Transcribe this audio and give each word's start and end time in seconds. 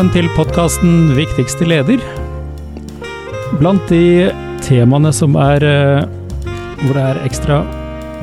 Velkommen 0.00 0.16
til 0.16 0.32
podkasten 0.32 0.92
'Viktigste 1.12 1.66
leder'. 1.68 2.00
Blant 3.60 3.82
de 3.90 4.30
temaene 4.64 5.12
som 5.12 5.34
er 5.36 5.60
eh, 5.60 6.06
hvor 6.80 6.96
det 6.96 7.02
er 7.04 7.20
ekstra 7.26 7.58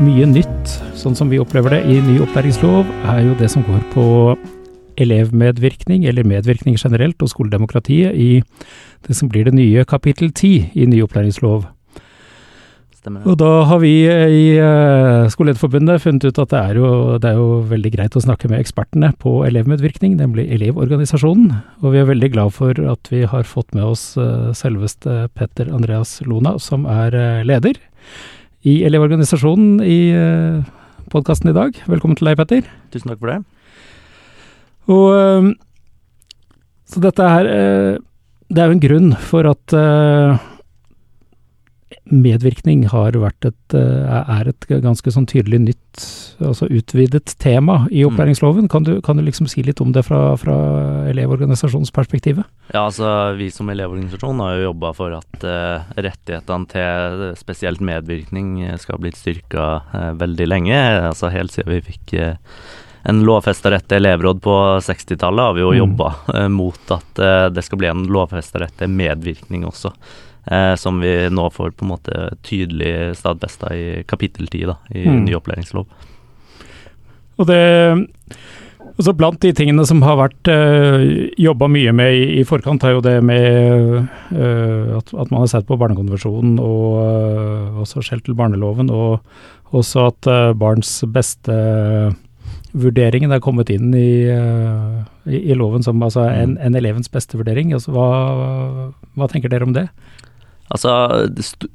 mye 0.02 0.25
nytt, 0.25 0.74
sånn 0.98 1.14
som 1.14 1.29
vi 1.29 1.38
opplever 1.38 1.75
det 1.75 1.84
i 1.86 2.00
ny 2.02 2.18
opplæringslov, 2.25 2.82
er 3.14 3.21
jo 3.28 3.38
det 3.38 3.52
som 3.54 3.61
går 3.61 3.86
på 3.93 4.07
elevmedvirkning, 4.98 6.07
eller 6.10 6.25
medvirkning 6.25 6.82
generelt, 6.82 7.21
og 7.21 7.29
skoledemokratiet 7.29 8.18
i 8.18 8.42
det 9.06 9.14
som 9.14 9.29
blir 9.29 9.46
det 9.46 9.54
nye 9.54 9.86
kapittel 9.86 10.34
ti 10.34 10.71
i 10.73 10.89
ny 10.89 11.06
opplæringslov. 11.06 11.76
Stemmer 13.07 13.24
Og 13.24 13.38
da 13.39 13.50
har 13.70 13.79
vi 13.79 13.92
i 14.04 14.42
uh, 14.60 15.29
Skolelederforbundet 15.32 16.04
funnet 16.04 16.25
ut 16.28 16.39
at 16.43 16.52
det 16.52 16.60
er, 16.60 16.79
jo, 16.82 16.89
det 17.24 17.29
er 17.29 17.38
jo 17.39 17.61
veldig 17.70 17.92
greit 17.93 18.18
å 18.20 18.24
snakke 18.24 18.50
med 18.52 18.60
ekspertene 18.60 19.14
på 19.21 19.38
elevmedvirkning, 19.48 20.18
nemlig 20.20 20.50
Elevorganisasjonen. 20.52 21.54
Og 21.79 21.93
vi 21.93 22.01
er 22.01 22.10
veldig 22.10 22.29
glad 22.34 22.51
for 22.57 22.75
at 22.75 23.12
vi 23.14 23.21
har 23.32 23.48
fått 23.48 23.71
med 23.78 23.86
oss 23.88 24.10
uh, 24.20 24.51
selveste 24.57 25.29
Petter 25.39 25.71
Andreas 25.71 26.18
Lona, 26.28 26.57
som 26.60 26.84
er 26.92 27.15
leder 27.48 27.79
i 28.68 28.82
Elevorganisasjonen 28.84 29.79
i 29.86 30.00
podkasten 31.14 31.54
i 31.54 31.56
dag. 31.56 31.79
Velkommen 31.87 32.20
til 32.20 32.28
deg, 32.28 32.36
Petter. 32.42 32.67
Tusen 32.92 33.14
takk 33.14 33.22
for 33.23 33.31
det. 33.31 33.39
Og 34.92 35.56
Så 36.88 37.02
dette 37.03 37.23
her 37.28 37.48
Det 38.48 38.62
er 38.64 38.70
jo 38.70 38.76
en 38.78 38.84
grunn 38.84 39.09
for 39.20 39.48
at 39.48 39.76
medvirkning 42.11 42.86
et, 42.88 43.75
er 43.75 44.50
et 44.50 44.67
ganske 44.69 45.11
sånn 45.11 45.27
tydelig 45.30 45.59
nytt, 45.59 46.03
altså 46.44 46.67
utvidet 46.69 47.33
tema 47.41 47.88
i 47.91 48.03
opplæringsloven. 48.08 48.67
Kan 48.72 48.86
du, 48.88 48.97
kan 49.02 49.17
du 49.17 49.25
liksom 49.25 49.47
si 49.50 49.63
litt 49.66 49.81
om 49.83 49.91
det 49.95 50.05
fra, 50.08 50.35
fra 50.39 50.58
elevorganisasjonsperspektivet? 51.11 52.45
Ja, 52.73 52.85
altså 52.85 53.33
Vi 53.38 53.50
som 53.52 53.69
elevorganisasjon 53.72 54.41
har 54.44 54.58
jo 54.58 54.67
jobba 54.69 54.91
for 54.97 55.16
at 55.17 55.45
uh, 55.47 55.88
rettighetene 55.95 56.72
til 56.73 57.23
spesielt 57.39 57.83
medvirkning 57.83 58.59
skal 58.81 58.97
ha 58.97 59.03
blitt 59.05 59.19
styrka 59.19 59.69
uh, 59.94 60.11
veldig 60.19 60.50
lenge. 60.50 60.78
Altså 61.08 61.31
Helt 61.33 61.55
siden 61.55 61.78
vi 61.78 61.81
fikk 61.91 62.16
uh, 62.19 62.35
en 63.08 63.23
lovfesta 63.23 63.72
rett 63.72 63.88
til 63.88 64.02
elevråd 64.02 64.41
på 64.44 64.55
60-tallet, 64.83 65.44
har 65.45 65.53
vi 65.55 65.63
jo 65.63 65.72
mm. 65.72 65.78
jobba 65.80 66.47
mot 66.52 66.91
at 66.91 67.22
det 67.55 67.63
skal 67.63 67.80
bli 67.80 67.88
en 67.88 68.02
lovfesta 68.11 68.59
rett 68.59 68.75
til 68.81 68.91
medvirkning 68.91 69.63
også. 69.69 69.94
Eh, 70.48 70.76
som 70.80 71.00
vi 71.03 71.14
nå 71.30 71.50
får 71.52 71.73
på 71.76 71.84
en 71.84 71.92
måte 71.92 72.28
tydelig 72.48 73.17
stadfesta 73.20 73.73
i 73.76 74.03
kapittel 74.08 74.48
10 74.48 74.70
da, 74.70 74.78
i 74.95 75.03
mm. 75.03 75.26
ny 75.26 75.34
opplæringslov. 75.36 75.90
Og 77.38 77.50
det 77.50 77.59
altså 78.98 79.14
Blant 79.14 79.42
de 79.44 79.52
tingene 79.53 79.84
som 79.86 80.00
har 80.02 80.16
vært 80.18 80.50
uh, 80.50 81.03
jobba 81.38 81.68
mye 81.70 81.92
med 81.94 82.16
i, 82.16 82.23
i, 82.40 82.45
forkant, 82.48 82.81
er 82.81 82.95
jo 82.95 83.03
det 83.06 83.20
med 83.22 84.08
uh, 84.34 84.95
at, 84.98 85.12
at, 85.12 85.30
man 85.30 85.44
har 85.44 85.52
sett 85.52 85.68
på 85.68 85.78
Barnekonvensjonen 85.78 86.56
og 86.64 86.95
uh, 86.98 87.84
også 87.84 88.02
skjelt 88.02 88.25
til 88.25 88.38
barneloven, 88.40 88.90
og 88.90 89.20
også 89.78 90.08
at 90.09 90.31
uh, 90.31 90.56
barns 90.58 90.95
beste 91.14 91.53
vurderingen 92.78 93.36
er 93.36 93.44
kommet 93.44 93.70
inn 93.73 93.94
i, 93.94 94.25
i, 94.25 95.38
i 95.38 95.56
loven 95.58 95.86
som 95.86 96.02
altså 96.03 96.25
en, 96.30 96.56
mm. 96.56 96.64
en, 96.66 96.78
elevens 96.78 97.09
beste 97.14 97.38
vurdering. 97.38 97.75
Altså, 97.78 97.94
hva, 97.94 98.90
hva 99.18 99.30
tenker 99.30 99.53
dere 99.53 99.68
om 99.68 99.78
det? 99.78 99.88
Altså, 100.68 100.92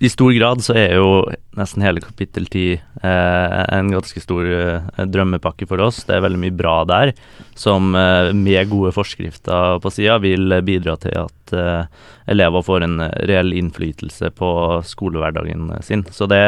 I 0.04 0.10
stor 0.12 0.32
grad 0.36 0.60
så 0.64 0.74
er 0.76 0.98
jo 0.98 1.22
nesten 1.56 1.84
hele 1.84 2.02
kapittel 2.04 2.44
10 2.44 2.74
eh, 2.76 3.54
en 3.72 3.88
ganske 3.92 4.20
stor 4.20 4.44
eh, 4.44 5.06
drømmepakke 5.08 5.68
for 5.70 5.80
oss. 5.80 6.02
Det 6.08 6.18
er 6.18 6.24
veldig 6.26 6.40
mye 6.42 6.56
bra 6.56 6.74
der 6.88 7.14
som 7.56 7.96
eh, 7.96 8.32
med 8.36 8.68
gode 8.68 8.92
forskrifter 8.92 9.80
på 9.80 9.92
sida 9.96 10.18
vil 10.20 10.58
bidra 10.66 10.98
til 11.00 11.16
at 11.24 11.56
eh, 11.56 11.88
elever 12.32 12.64
får 12.68 12.84
en 12.84 13.00
reell 13.30 13.56
innflytelse 13.56 14.32
på 14.36 14.52
skolehverdagen 14.84 15.70
sin. 15.80 16.04
Så 16.12 16.28
det, 16.28 16.42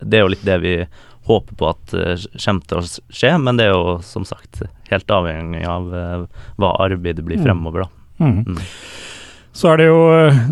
det, 0.00 0.20
er 0.20 0.26
jo 0.26 0.34
litt 0.36 0.46
det 0.46 0.60
vi 0.62 0.76
håper 1.26 1.58
på 1.58 1.70
at 1.74 1.94
eh, 1.98 2.26
kommer 2.38 2.70
til 2.70 2.80
å 2.80 2.86
skje, 2.86 3.34
men 3.42 3.58
det 3.58 3.66
er 3.68 3.74
jo 3.74 3.98
som 4.06 4.26
sagt 4.28 4.62
helt 4.90 5.14
avhengig 5.14 5.66
av 5.66 5.90
eh, 5.94 6.26
hva 6.60 6.74
arbeidet 6.86 7.26
blir 7.26 7.42
mm. 7.42 7.46
fremover, 7.48 7.86
da. 7.86 7.96
Mm. 8.20 8.60
Mm. 9.50 9.56
Så 9.58 9.66
er 9.72 9.80
det 9.80 9.86
jo 9.88 10.02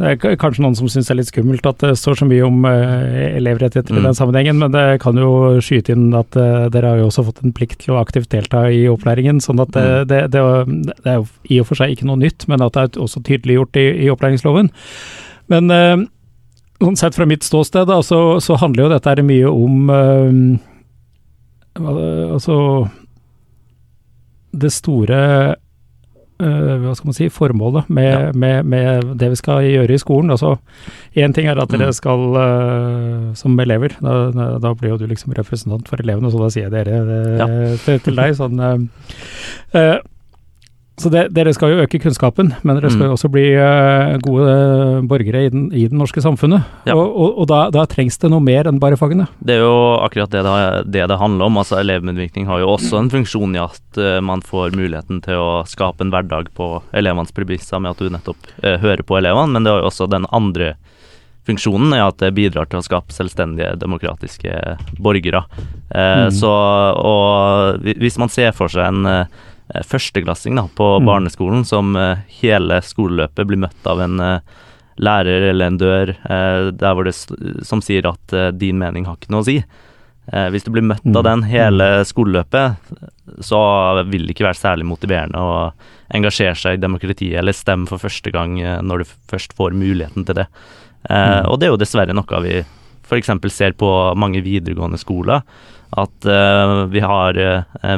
det 0.01 0.09
er 0.11 0.39
kanskje 0.43 0.63
noen 0.65 0.75
som 0.75 0.89
syns 0.91 1.07
det 1.07 1.13
er 1.15 1.19
litt 1.21 1.31
skummelt 1.31 1.67
at 1.71 1.79
det 1.85 1.93
står 2.01 2.19
så 2.19 2.27
mye 2.27 2.43
om 2.43 2.65
uh, 2.67 3.37
elevrettigheter 3.39 3.95
mm. 3.95 4.01
i 4.01 4.07
den 4.09 4.17
sammenhengen, 4.19 4.59
men 4.59 4.73
det 4.75 4.99
kan 5.05 5.17
jo 5.17 5.61
skyte 5.63 5.95
inn 5.95 6.11
at 6.19 6.35
uh, 6.35 6.67
dere 6.73 6.91
har 6.91 6.99
jo 6.99 7.07
også 7.07 7.29
fått 7.29 7.45
en 7.45 7.55
plikt 7.55 7.85
til 7.85 7.95
å 7.95 8.01
aktivt 8.03 8.31
delta 8.35 8.65
i 8.75 8.89
opplæringen. 8.91 9.39
sånn 9.41 9.63
at 9.63 9.71
uh, 9.79 10.03
det, 10.03 10.25
det, 10.35 10.43
det, 10.89 10.97
er 11.07 11.21
jo 11.21 11.29
i 11.47 11.61
og 11.63 11.69
for 11.71 11.79
seg 11.79 11.95
ikke 11.95 12.09
noe 12.11 12.19
nytt, 12.19 12.49
men 12.51 12.65
at 12.65 12.75
det 12.75 12.85
er 12.89 13.05
også 13.07 13.23
tydeliggjort 13.23 13.79
i, 13.79 13.87
i 14.03 14.11
opplæringsloven. 14.11 14.73
Men 15.49 15.71
sånn 16.83 16.99
sett 16.99 17.15
fra 17.17 17.27
mitt 17.27 17.47
ståsted, 17.47 17.87
da, 17.89 18.03
så, 18.05 18.41
så, 18.45 18.59
handler 18.61 18.85
jo 18.85 18.91
dette 18.93 19.23
mye 19.25 19.49
om 19.49 19.89
Altså 21.79 22.57
Det 24.51 24.71
store 24.75 25.21
hva 26.39 26.95
skal 26.95 27.11
man 27.11 27.17
si, 27.17 27.29
formålet 27.33 27.89
med, 27.91 28.09
ja. 28.09 28.33
med, 28.33 28.69
med, 28.71 29.09
det 29.19 29.33
vi 29.33 29.39
skal 29.41 29.65
gjøre 29.67 29.95
i 29.95 30.01
skolen. 30.03 30.31
Altså, 30.35 30.57
Én 31.19 31.35
ting 31.35 31.49
er 31.51 31.59
at 31.59 31.73
dere 31.73 31.91
mm. 31.91 31.97
skal, 31.97 32.27
uh, 32.37 33.31
som 33.39 33.59
elever, 33.59 33.97
da, 34.01 34.59
da, 34.63 34.75
blir 34.79 34.95
jo 34.95 35.01
du 35.01 35.09
liksom 35.11 35.35
representant 35.39 35.89
for 35.91 36.01
elevene, 36.03 36.31
så 36.31 36.43
da 36.43 36.53
sier 36.55 36.69
jeg 36.69 36.77
dere 36.77 37.03
det, 37.09 37.19
ja. 37.41 37.49
til, 37.85 38.01
til, 38.07 38.23
deg. 38.23 38.39
sånn 38.39 38.63
så 40.99 41.11
det, 41.13 41.29
Dere 41.35 41.53
skal 41.55 41.73
jo 41.73 41.85
øke 41.85 42.01
kunnskapen, 42.03 42.51
men 42.67 42.79
dere 42.79 42.91
skal 42.91 43.07
jo 43.07 43.13
mm. 43.13 43.17
også 43.17 43.31
bli 43.31 43.45
uh, 43.55 44.17
gode 44.25 44.55
borgere 45.11 45.45
i, 45.47 45.51
den, 45.53 45.69
i 45.71 45.85
det 45.91 45.97
norske 45.97 46.23
samfunnet. 46.25 46.67
Ja. 46.89 46.97
Og, 46.97 47.07
og, 47.07 47.39
og 47.43 47.49
da, 47.51 47.61
da, 47.75 47.85
trengs 47.91 48.19
det 48.19 48.31
noe 48.33 48.43
mer 48.43 48.67
enn 48.69 48.81
bare 48.83 48.99
fagene? 48.99 49.29
Det 49.39 49.59
er 49.59 49.63
jo 49.63 49.77
akkurat 50.03 50.33
det 50.35 50.43
det, 50.91 51.05
det 51.11 51.19
handler 51.21 51.47
om. 51.47 51.61
altså 51.63 51.79
Elevmedvirkning 51.79 52.49
har 52.51 52.65
jo 52.65 52.73
også 52.75 52.99
en 52.99 53.13
funksjon 53.13 53.55
i 53.55 53.63
at 53.63 54.01
uh, 54.01 54.19
man 54.25 54.43
får 54.43 54.75
muligheten 54.79 55.23
til 55.25 55.39
å 55.39 55.51
skape 55.71 56.03
en 56.05 56.11
hverdag 56.15 56.51
på 56.59 56.71
elevenes 56.97 57.31
premisser 57.37 57.83
med 57.83 57.95
at 57.95 58.03
du 58.03 58.11
nettopp 58.13 58.51
uh, 58.65 58.77
hører 58.83 59.05
på 59.07 59.21
elevene, 59.21 59.55
men 59.55 59.67
det 59.67 59.75
har 59.75 59.85
jo 59.85 59.93
også 59.93 60.09
den 60.11 60.27
andre 60.35 60.75
funksjonen 61.49 61.95
er 61.97 62.03
at 62.05 62.19
det 62.21 62.35
bidrar 62.37 62.67
til 62.69 62.83
å 62.83 62.85
skape 62.85 63.15
selvstendige, 63.15 63.71
demokratiske 63.81 64.51
borgere. 65.01 65.47
Mm. 65.89 66.29
Så, 66.37 66.51
og 66.53 67.87
hvis 67.89 68.19
man 68.21 68.29
ser 68.29 68.53
for 68.53 68.69
seg 68.69 68.85
en 68.85 69.09
Eh, 69.09 69.25
førsteklassing 69.85 70.57
da, 70.57 70.69
på 70.75 70.87
mm. 70.99 71.07
barneskolen 71.07 71.65
som 71.65 71.97
eh, 71.97 72.25
hele 72.41 72.81
skoleløpet 72.85 73.49
blir 73.49 73.61
møtt 73.67 73.89
av 73.89 74.01
en 74.05 74.21
eh, 74.25 74.57
lærer 74.99 75.51
eller 75.51 75.71
en 75.71 75.77
dør 75.79 76.11
der 76.75 76.95
hvor 76.97 77.07
det, 77.07 77.13
som 77.63 77.79
sier 77.85 78.09
at 78.09 78.33
din 78.59 78.81
mening 78.81 79.05
har 79.07 79.15
ikke 79.15 79.31
noe 79.31 79.45
å 79.45 79.47
si. 79.47 79.61
hvis 80.27 80.67
du 80.67 80.73
blir 80.75 80.83
møtt 80.83 81.07
av 81.07 81.23
mm. 81.23 81.29
den 81.29 81.45
hele 81.47 81.87
mm. 82.01 82.09
skoleløpet, 82.11 82.99
så 83.47 83.61
vil 84.11 84.27
det 84.27 84.35
ikke 84.35 84.49
være 84.49 84.59
særlig 84.59 84.89
motiverende 84.91 85.39
å 85.39 85.53
engasjere 86.19 86.59
seg 86.59 86.81
i 86.81 86.83
demokratiet 86.83 87.39
eller 87.39 87.55
stemme 87.55 87.87
for 87.87 88.03
første 88.03 88.35
gang 88.35 88.59
når 88.59 89.05
du 89.05 89.15
først 89.31 89.55
får 89.55 89.79
muligheten 89.79 90.27
til 90.27 90.41
det. 90.41 90.49
Mm. 91.07 91.47
Og 91.47 91.63
det 91.63 91.71
er 91.71 91.75
jo 91.77 91.81
dessverre 91.85 92.19
noe 92.19 92.43
vi 92.49 92.59
f.eks. 92.59 93.33
ser 93.55 93.79
på 93.79 93.95
mange 94.19 94.43
videregående 94.43 94.99
skoler. 94.99 95.47
At 95.95 96.27
vi 96.91 97.07
har 97.07 97.43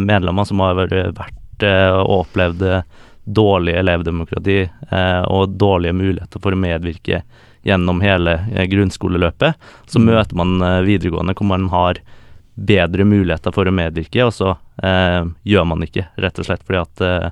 medlemmer 0.05 0.53
som 0.53 0.61
har 0.69 0.77
vært 0.85 1.40
Eh, 1.40 1.40
og 1.69 2.25
opplevde 2.25 2.83
dårlig 3.25 3.75
elevdemokrati 3.79 4.61
eh, 4.65 5.23
og 5.29 5.59
dårlige 5.61 5.95
muligheter 5.95 6.43
for 6.43 6.57
å 6.57 6.61
medvirke 6.61 7.23
gjennom 7.67 8.01
hele 8.01 8.39
eh, 8.55 8.65
grunnskoleløpet. 8.71 9.69
Så 9.87 10.01
mm. 10.01 10.09
møter 10.09 10.41
man 10.41 10.57
videregående 10.87 11.37
hvor 11.37 11.51
man 11.53 11.69
har 11.75 12.01
bedre 12.61 13.05
muligheter 13.05 13.55
for 13.55 13.69
å 13.69 13.75
medvirke, 13.75 14.25
og 14.27 14.35
så 14.37 14.55
eh, 14.85 15.23
gjør 15.49 15.69
man 15.71 15.85
ikke, 15.87 16.09
rett 16.21 16.41
og 16.41 16.49
slett 16.49 16.67
fordi 16.67 16.83
at 16.83 17.05
eh, 17.07 17.31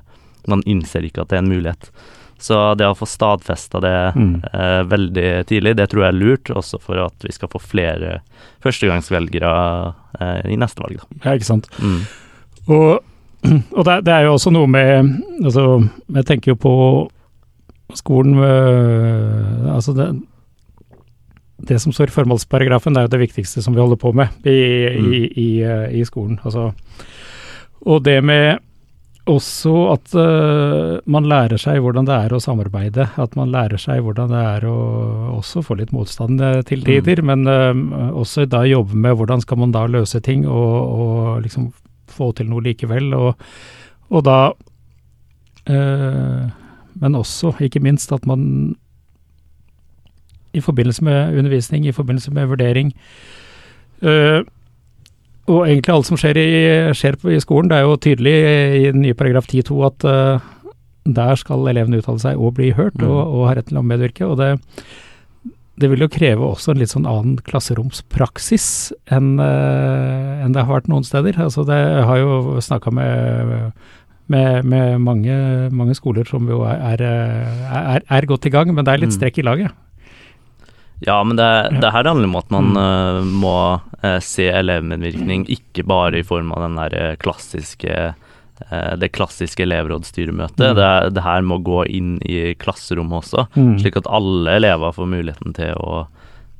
man 0.49 0.63
innser 0.69 1.05
ikke 1.05 1.23
at 1.23 1.31
det 1.31 1.37
er 1.37 1.43
en 1.43 1.51
mulighet. 1.51 1.91
Så 2.39 2.57
det 2.79 2.87
å 2.87 2.95
få 2.95 3.05
stadfesta 3.09 3.81
det 3.83 3.95
mm. 4.15 4.33
eh, 4.47 4.79
veldig 4.89 5.29
tidlig, 5.49 5.75
det 5.77 5.89
tror 5.91 6.05
jeg 6.05 6.13
er 6.13 6.19
lurt, 6.21 6.53
også 6.55 6.79
for 6.81 7.01
at 7.03 7.27
vi 7.27 7.35
skal 7.35 7.51
få 7.51 7.61
flere 7.61 8.21
førstegangsvelgere 8.63 9.51
i 10.49 10.57
neste 10.59 10.81
valg. 10.83 10.99
Da. 10.99 11.19
Ja, 11.25 11.35
ikke 11.37 11.47
sant. 11.47 11.69
Mm. 11.83 12.01
Og 12.73 12.89
Og 13.77 13.85
det, 13.87 14.01
det, 14.05 14.13
er 14.13 14.27
jo 14.27 14.35
også 14.35 14.51
noe 14.51 14.67
med 14.67 15.13
Altså, 15.39 15.65
jeg 16.15 16.27
tenker 16.27 16.53
jo 16.53 16.59
på 16.59 16.73
skolen 17.95 18.35
med, 18.37 19.69
Altså, 19.71 19.95
det, 19.97 20.09
det 21.69 21.79
som 21.81 21.93
står 21.95 22.11
i 22.11 22.15
formålsparagrafen, 22.15 22.95
det 22.95 23.01
er 23.01 23.07
jo 23.07 23.15
det 23.15 23.25
viktigste 23.27 23.63
som 23.63 23.75
vi 23.75 23.81
holder 23.83 23.99
på 23.99 24.13
med 24.15 24.47
i, 24.47 24.59
mm. 24.99 25.11
i, 25.13 25.21
i, 25.27 25.49
øh, 25.63 25.85
i 25.99 26.05
skolen. 26.07 26.39
Altså, 26.43 26.71
og 27.81 28.03
det 28.05 28.19
med 28.23 28.59
også 29.29 29.73
at 29.93 30.15
uh, 30.17 30.97
man 31.05 31.27
lærer 31.29 31.59
seg 31.61 31.81
hvordan 31.83 32.07
det 32.07 32.15
er 32.15 32.33
å 32.33 32.39
samarbeide. 32.41 33.09
At 33.21 33.35
man 33.37 33.51
lærer 33.53 33.77
seg 33.81 34.01
hvordan 34.01 34.31
det 34.31 34.39
er 34.55 34.65
å 34.69 34.77
også 35.37 35.61
få 35.65 35.77
litt 35.79 35.93
motstand 35.93 36.41
til 36.69 36.81
tider, 36.87 37.21
mm. 37.21 37.29
men 37.29 37.45
uh, 37.45 38.09
også 38.17 38.47
da 38.49 38.63
jobbe 38.65 38.97
med 38.97 39.19
hvordan 39.19 39.43
skal 39.45 39.61
man 39.61 39.75
da 39.75 39.85
løse 39.85 40.21
ting 40.25 40.47
og, 40.47 40.73
og 40.79 41.43
liksom 41.45 41.69
få 42.19 42.31
til 42.37 42.51
noe 42.51 42.63
likevel. 42.67 43.13
Og, 43.17 43.49
og 44.11 44.25
da 44.27 44.37
eh, 45.71 46.45
men 46.99 47.15
også, 47.15 47.53
ikke 47.63 47.79
minst, 47.79 48.11
at 48.11 48.25
man 48.27 48.75
i 50.53 50.61
forbindelse 50.61 51.03
med 51.05 51.37
undervisning, 51.37 51.85
i 51.85 51.91
forbindelse 51.95 52.31
med 52.33 52.45
vurdering 52.49 52.93
øh, 54.01 54.41
Og 55.49 55.65
egentlig 55.65 55.93
alt 55.93 56.05
som 56.05 56.17
skjer, 56.17 56.37
i, 56.37 56.93
skjer 56.93 57.15
i 57.33 57.39
skolen, 57.41 57.69
det 57.71 57.77
er 57.77 57.85
jo 57.87 57.95
tydelig 57.97 58.33
i 58.81 58.91
den 58.91 59.01
nye 59.01 59.13
paragraf 59.17 59.47
10-2 59.49 59.77
at 59.85 60.05
øh, 60.05 60.39
der 61.15 61.35
skal 61.41 61.69
elevene 61.71 61.97
uttale 61.97 62.21
seg 62.21 62.37
og 62.37 62.53
bli 62.59 62.71
hørt, 62.77 62.99
og, 63.01 63.15
Mm. 63.17 63.33
og 63.33 63.47
ha 63.47 63.53
rett 63.57 63.65
til 63.71 63.79
å 63.79 63.81
medvirke. 63.81 64.25
og 64.27 64.37
det 64.37 64.59
det 65.79 65.89
vil 65.91 66.03
jo 66.03 66.09
kreve 66.11 66.43
også 66.43 66.73
en 66.73 66.81
litt 66.81 66.91
sånn 66.91 67.07
annen 67.07 67.37
klasseromspraksis 67.47 68.65
enn 69.15 69.37
øh, 69.39 70.43
enn 70.43 70.55
det 70.55 70.65
har 70.65 70.73
vært 70.79 70.89
noen 70.91 71.05
steder. 71.07 71.39
Altså 71.39 71.63
det 71.67 71.77
jeg 71.79 72.05
har 72.09 72.19
jo 72.19 72.59
snakka 72.63 72.91
med, 72.95 73.71
med, 74.31 74.65
med 74.67 74.99
mange, 75.03 75.35
mange 75.71 75.95
skoler 75.97 76.27
som 76.27 76.47
jo 76.51 76.61
er, 76.67 76.99
er, 77.03 78.01
er, 78.03 78.27
godt 78.29 78.47
i 78.49 78.53
gang, 78.53 78.73
men 78.75 78.85
det 78.87 78.93
er 78.93 79.03
litt 79.05 79.13
Mm. 79.13 79.17
strekk 79.19 79.39
i 79.39 79.47
laget. 79.47 79.71
Ja, 81.07 81.21
men 81.23 81.37
det, 81.39 81.47
det 81.79 81.91
her 81.95 82.03
handler 82.11 82.27
om 82.27 82.35
at 82.35 82.49
man 82.51 82.73
Mm. 82.73 82.77
eh, 82.83 83.23
må 83.39 83.57
uh, 84.03 84.19
se 84.19 84.49
elevmedvirkning 84.51 85.45
ikke 85.47 85.85
bare 85.87 86.19
i 86.19 86.23
form 86.27 86.51
av 86.51 86.65
den 86.67 86.75
der 86.75 86.95
eh, 86.99 87.15
klassiske 87.15 87.87
eh, 87.87 88.13
det 88.99 89.11
klassiske 89.15 89.63
elevrådsstyremøtet. 89.63 90.59
Mm. 90.73 90.75
Det, 90.75 91.13
det 91.15 91.23
her 91.23 91.41
må 91.47 91.57
gå 91.63 91.85
inn 91.87 92.17
i 92.27 92.53
klasserommet 92.59 93.23
også, 93.23 93.47
Mm. 93.55 93.77
slik 93.79 93.95
at 93.97 94.07
alle 94.11 94.57
elever 94.59 94.91
får 94.93 95.07
muligheten 95.07 95.53
til 95.55 95.73
å 95.79 96.07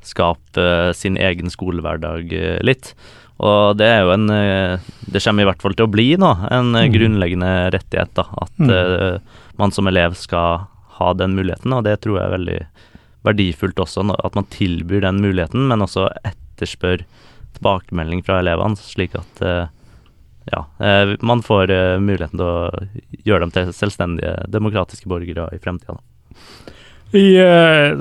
skape 0.02 0.56
eh, 0.64 0.92
sin 0.96 1.16
egen 1.20 1.50
skolehverdag 1.52 2.32
eh, 2.32 2.58
litt. 2.64 2.94
Og 3.40 3.76
det 3.76 3.86
er 3.88 4.00
jo 4.04 4.10
en 4.14 4.30
eh, 4.32 4.78
Det 5.12 5.20
kommer 5.24 5.42
i 5.44 5.48
hvert 5.50 5.60
fall 5.62 5.74
til 5.76 5.86
å 5.86 5.92
bli 5.92 6.16
nå, 6.16 6.30
en 6.50 6.74
eh, 6.74 6.88
Mm. 6.88 6.92
grunnleggende 6.94 7.52
rettighet. 7.76 8.14
da, 8.14 8.24
At 8.40 8.56
Mm. 8.58 8.70
eh, 8.70 9.18
man 9.58 9.70
som 9.70 9.86
elev 9.86 10.16
skal 10.16 10.66
ha 11.00 11.12
den 11.14 11.34
muligheten, 11.36 11.72
og 11.72 11.84
det 11.84 12.00
tror 12.00 12.16
jeg 12.18 12.26
er 12.30 12.36
veldig 12.38 12.66
verdifullt 13.24 13.76
også, 13.76 14.04
at 14.24 14.34
man 14.34 14.44
tilbyr 14.48 15.02
den 15.02 15.20
muligheten, 15.20 15.68
men 15.68 15.80
også 15.84 16.08
etterspør 16.24 17.04
tilbakemelding 17.54 18.22
fra 18.24 18.40
elevene, 18.40 18.76
slik 18.80 19.14
at 19.18 19.42
eh, 19.44 19.66
ja, 20.48 20.64
eh, 20.80 21.16
man 21.22 21.42
får 21.44 21.70
eh, 21.74 21.98
muligheten 22.00 22.40
til 22.40 22.46
å 22.46 22.70
gjøre 23.26 23.44
dem 23.44 23.52
til 23.54 23.72
selvstendige 23.76 24.32
demokratiske 24.48 25.08
borgere 25.10 25.48
i 25.52 25.60
fremtida. 25.60 25.98
I 27.12 27.24
uh, 27.42 28.00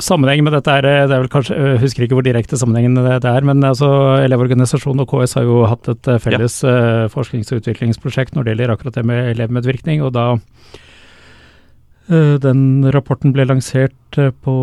sammenheng 0.00 0.44
med 0.44 0.52
dette 0.56 0.72
er, 0.80 0.86
eh, 0.88 1.06
det 1.08 1.16
er 1.16 1.22
vel 1.24 1.32
kanskje, 1.32 1.56
jeg 1.56 1.80
husker 1.82 2.04
ikke 2.06 2.18
hvor 2.18 2.26
direkte 2.26 2.58
sammenhengen 2.60 2.94
det, 3.00 3.24
er, 3.28 3.46
men 3.48 3.64
altså 3.64 3.88
Elevorganisasjonen 4.24 5.02
og 5.04 5.10
KS 5.12 5.34
har 5.40 5.48
jo 5.48 5.62
hatt 5.68 5.88
et 5.92 6.10
felles 6.22 6.22
felles 6.24 6.60
uh, 6.64 7.08
forsknings- 7.12 7.52
og 7.52 7.60
utviklingsprosjekt 7.62 8.36
når 8.36 8.46
det 8.46 8.54
gjelder 8.54 8.74
akkurat 8.76 9.00
det 9.00 9.06
med 9.08 9.32
elevmedvirkning, 9.34 10.04
og 10.06 10.14
da 10.16 10.26
eh, 12.10 12.36
den 12.42 12.62
rapporten 12.94 13.34
ble 13.36 13.48
lansert 13.48 14.18
eh, 14.20 14.30
på 14.44 14.56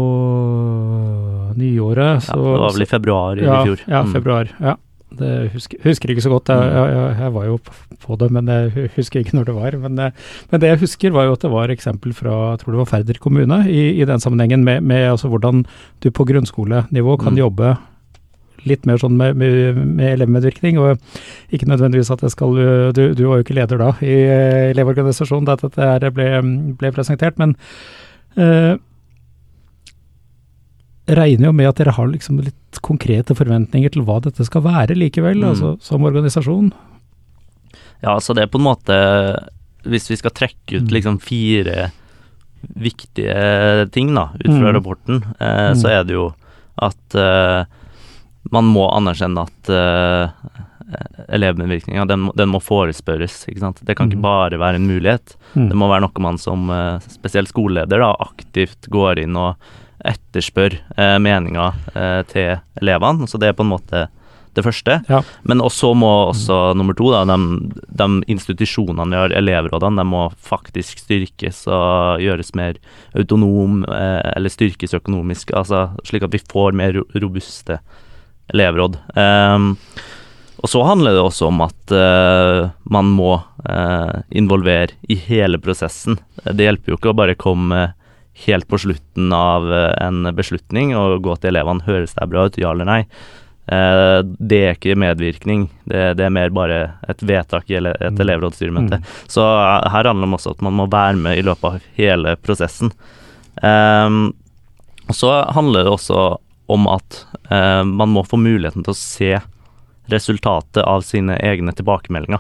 nyåret, 1.57 2.28
Ja, 2.28 2.36
det 2.36 2.57
var 2.62 2.74
vel 2.74 2.86
i 2.86 2.89
februar 2.89 3.39
i 3.39 3.45
ja, 3.45 3.62
fjor. 3.66 3.84
Ja, 3.88 4.04
Mm. 4.04 4.13
februar. 4.13 4.54
Ja. 4.60 4.75
Det 5.18 5.50
husker, 5.54 5.77
husker 5.86 6.12
ikke 6.12 6.21
så 6.25 6.30
godt, 6.33 6.50
jeg, 6.51 6.57
Mm. 6.59 6.92
jeg, 6.92 7.15
jeg, 7.19 7.33
var 7.33 7.45
jo 7.45 7.57
på 8.04 8.15
det, 8.19 8.27
men 8.31 8.48
jeg 8.51 8.89
husker 8.98 9.19
ikke 9.24 9.36
når 9.38 9.45
det 9.45 9.56
var. 9.56 9.77
Men, 9.80 10.00
eh, 10.00 10.12
men 10.51 10.59
det 10.62 10.68
jeg 10.69 10.80
husker 10.80 11.12
var 11.15 11.24
jo 11.30 11.31
at 11.38 11.42
det 11.45 11.51
var 11.51 11.71
eksempel 11.71 12.13
fra 12.13 12.33
jeg 12.51 12.59
tror 12.59 12.71
det 12.75 12.81
var 12.81 12.89
Færder 12.92 13.19
kommune 13.24 13.62
i, 13.71 14.01
i 14.01 14.06
den 14.06 14.19
sammenhengen, 14.19 14.63
med, 14.68 14.81
med 14.83 15.07
altså 15.12 15.30
hvordan 15.31 15.65
du 16.04 16.09
på 16.12 16.25
grunnskolenivå 16.27 17.18
kan 17.24 17.33
Mm. 17.33 17.39
jobbe 17.39 17.77
litt 18.68 18.86
mer 18.86 18.98
sånn 18.98 19.15
med, 19.15 19.38
med, 19.38 19.77
med 19.77 20.18
elevmedvirkning, 20.18 20.77
og 20.81 20.98
ikke 21.53 21.69
nødvendigvis 21.69 22.12
at 22.12 22.21
jeg 22.21 22.31
skal 22.31 22.57
Du, 22.92 23.13
du 23.15 23.24
var 23.30 23.38
jo 23.38 23.44
ikke 23.45 23.56
leder 23.56 23.77
da 23.77 23.94
i 24.01 24.12
eh, 24.27 24.71
Elevorganisasjonen 24.74 25.45
da 25.48 25.56
dette 25.56 26.12
ble, 26.12 26.27
ble 26.75 26.92
presentert, 26.92 27.38
men 27.39 27.56
eh, 28.36 28.75
regner 31.07 31.45
jo 31.48 31.54
med 31.54 31.68
at 31.69 31.75
dere 31.80 31.92
har 31.95 32.07
liksom 32.12 32.42
litt 32.44 32.80
konkrete 32.81 33.36
forventninger 33.36 33.89
til 33.94 34.04
hva 34.04 34.19
dette 34.21 34.44
skal 34.45 34.62
være 34.62 34.95
likevel, 34.98 35.38
Mm. 35.39 35.50
altså 35.54 35.77
som 35.81 36.04
organisasjon. 36.04 36.71
Ja, 38.04 38.18
så 38.19 38.33
det 38.36 38.44
er 38.44 38.48
på 38.48 38.59
en 38.59 38.68
måte 38.68 39.50
Hvis 39.88 40.09
vi 40.09 40.15
skal 40.18 40.31
trekke 40.31 40.75
ut 40.81 40.83
Mm. 40.83 40.92
liksom 40.92 41.18
fire 41.21 41.92
viktige 42.75 43.89
ting 43.92 44.13
da, 44.13 44.30
ut 44.36 44.45
fra 44.51 44.71
Mm. 44.71 44.75
rapporten, 44.75 45.24
eh, 45.39 45.71
Mm. 45.71 45.75
så 45.75 45.88
er 45.89 46.04
det 46.04 46.13
jo 46.13 46.33
at 46.77 47.15
eh, 47.15 47.65
man 48.51 48.65
må 48.65 48.89
anerkjenne 48.92 49.42
at 49.48 49.69
eh, 49.69 50.30
elevmedvirkninga, 51.30 52.06
den, 52.07 52.30
den 52.36 52.50
må 52.50 52.60
forespørres. 52.62 53.45
ikke 53.48 53.60
sant? 53.60 53.80
Det 53.86 53.95
kan 53.95 54.07
Mm. 54.10 54.12
ikke 54.12 54.21
bare 54.21 54.57
være 54.60 54.75
en 54.75 54.88
mulighet. 54.88 55.36
Mm. 55.56 55.69
Det 55.69 55.75
må 55.77 55.88
være 55.89 56.01
noe 56.01 56.19
man 56.21 56.38
som 56.38 56.69
eh, 56.69 57.00
spesielt 57.07 57.50
skoleleder 57.50 58.00
da, 58.00 58.13
aktivt 58.19 58.89
går 58.89 59.19
inn 59.24 59.36
og 59.36 59.56
etterspør 60.05 60.77
eh, 60.97 61.17
meninga 61.23 61.71
eh, 61.94 62.21
til 62.29 62.55
elevene. 62.81 63.27
Så 63.29 63.39
det 63.41 63.51
er 63.51 63.57
på 63.57 63.65
en 63.65 63.73
måte 63.73 64.07
det 64.57 64.65
første. 64.65 64.99
Ja. 65.09 65.21
Men 65.47 65.61
også 65.61 65.91
må 65.97 66.09
også 66.31 66.73
nummer 66.77 66.97
to, 66.97 67.11
da, 67.13 67.23
de, 67.29 67.38
de 67.99 68.07
institusjonene 68.33 69.13
vi 69.13 69.21
har, 69.21 69.35
elevrådene, 69.41 70.01
de 70.01 70.09
må 70.09 70.23
faktisk 70.49 71.03
styrkes 71.03 71.63
og 71.69 72.23
gjøres 72.23 72.53
mer 72.57 72.81
autonom, 73.17 73.83
eh, 73.85 74.21
eller 74.33 74.53
styrkes 74.53 74.97
økonomisk, 74.97 75.53
altså 75.57 75.88
slik 76.07 76.25
at 76.27 76.33
vi 76.33 76.43
får 76.43 76.77
mer 76.77 77.01
robuste 77.15 77.79
elevråd. 78.53 78.97
Um, 79.13 79.73
og 80.57 80.71
så 80.71 80.81
handler 80.88 81.13
det 81.13 81.21
også 81.21 81.51
om 81.51 81.59
at 81.61 81.93
uh, 81.93 82.69
man 82.89 83.11
må 83.13 83.35
uh, 83.38 84.23
involvere 84.33 84.95
i 85.05 85.19
hele 85.27 85.59
prosessen. 85.61 86.17
Det 86.47 86.65
hjelper 86.65 86.93
jo 86.93 86.97
ikke 86.97 87.11
å 87.11 87.17
bare 87.19 87.38
komme 87.38 87.91
helt 88.45 88.68
på 88.69 88.78
slutten 88.78 89.34
av 89.34 89.66
eh, 89.74 89.92
en 90.06 90.24
beslutning 90.38 90.94
og 90.98 91.22
gå 91.25 91.36
til 91.42 91.54
elevene. 91.56 91.84
Høres 91.88 92.13
det 92.18 92.30
bra 92.30 92.45
ut, 92.48 92.57
ja 92.62 92.72
eller 92.75 92.86
nei? 92.88 93.01
Eh, 93.68 94.19
det 94.24 94.60
er 94.63 94.75
ikke 94.78 94.95
medvirkning, 94.95 95.66
det, 95.89 96.04
det 96.19 96.24
er 96.28 96.31
mer 96.31 96.54
bare 96.56 96.78
et 97.12 97.24
vedtak 97.28 97.69
i 97.74 97.80
et 97.81 97.88
Mm. 98.13 98.19
elevrådsstyremøte. 98.24 99.00
Mm. 99.01 99.07
Så 99.28 99.44
eh, 99.44 99.89
her 99.92 100.07
handler 100.07 100.24
det 100.28 100.30
om 100.31 100.38
også 100.38 100.54
at 100.56 100.62
man 100.68 100.78
må 100.80 100.86
være 100.92 101.18
med 101.19 101.38
i 101.42 101.44
løpet 101.48 101.66
av 101.74 101.89
hele 101.98 102.36
prosessen. 102.39 102.94
Ehm, 103.63 104.34
så 105.12 105.34
handler 105.56 105.84
det 105.88 105.91
også 105.98 106.38
om 106.67 106.88
at 106.91 107.25
eh, 107.50 107.84
man 107.84 108.10
må 108.15 108.24
få 108.27 108.38
muligheten 108.39 108.84
til 108.86 108.94
å 108.94 109.00
se 109.00 109.34
resultatet 110.12 110.84
av 110.88 111.01
sine 111.03 111.36
egne 111.44 111.74
tilbakemeldinger. 111.75 112.39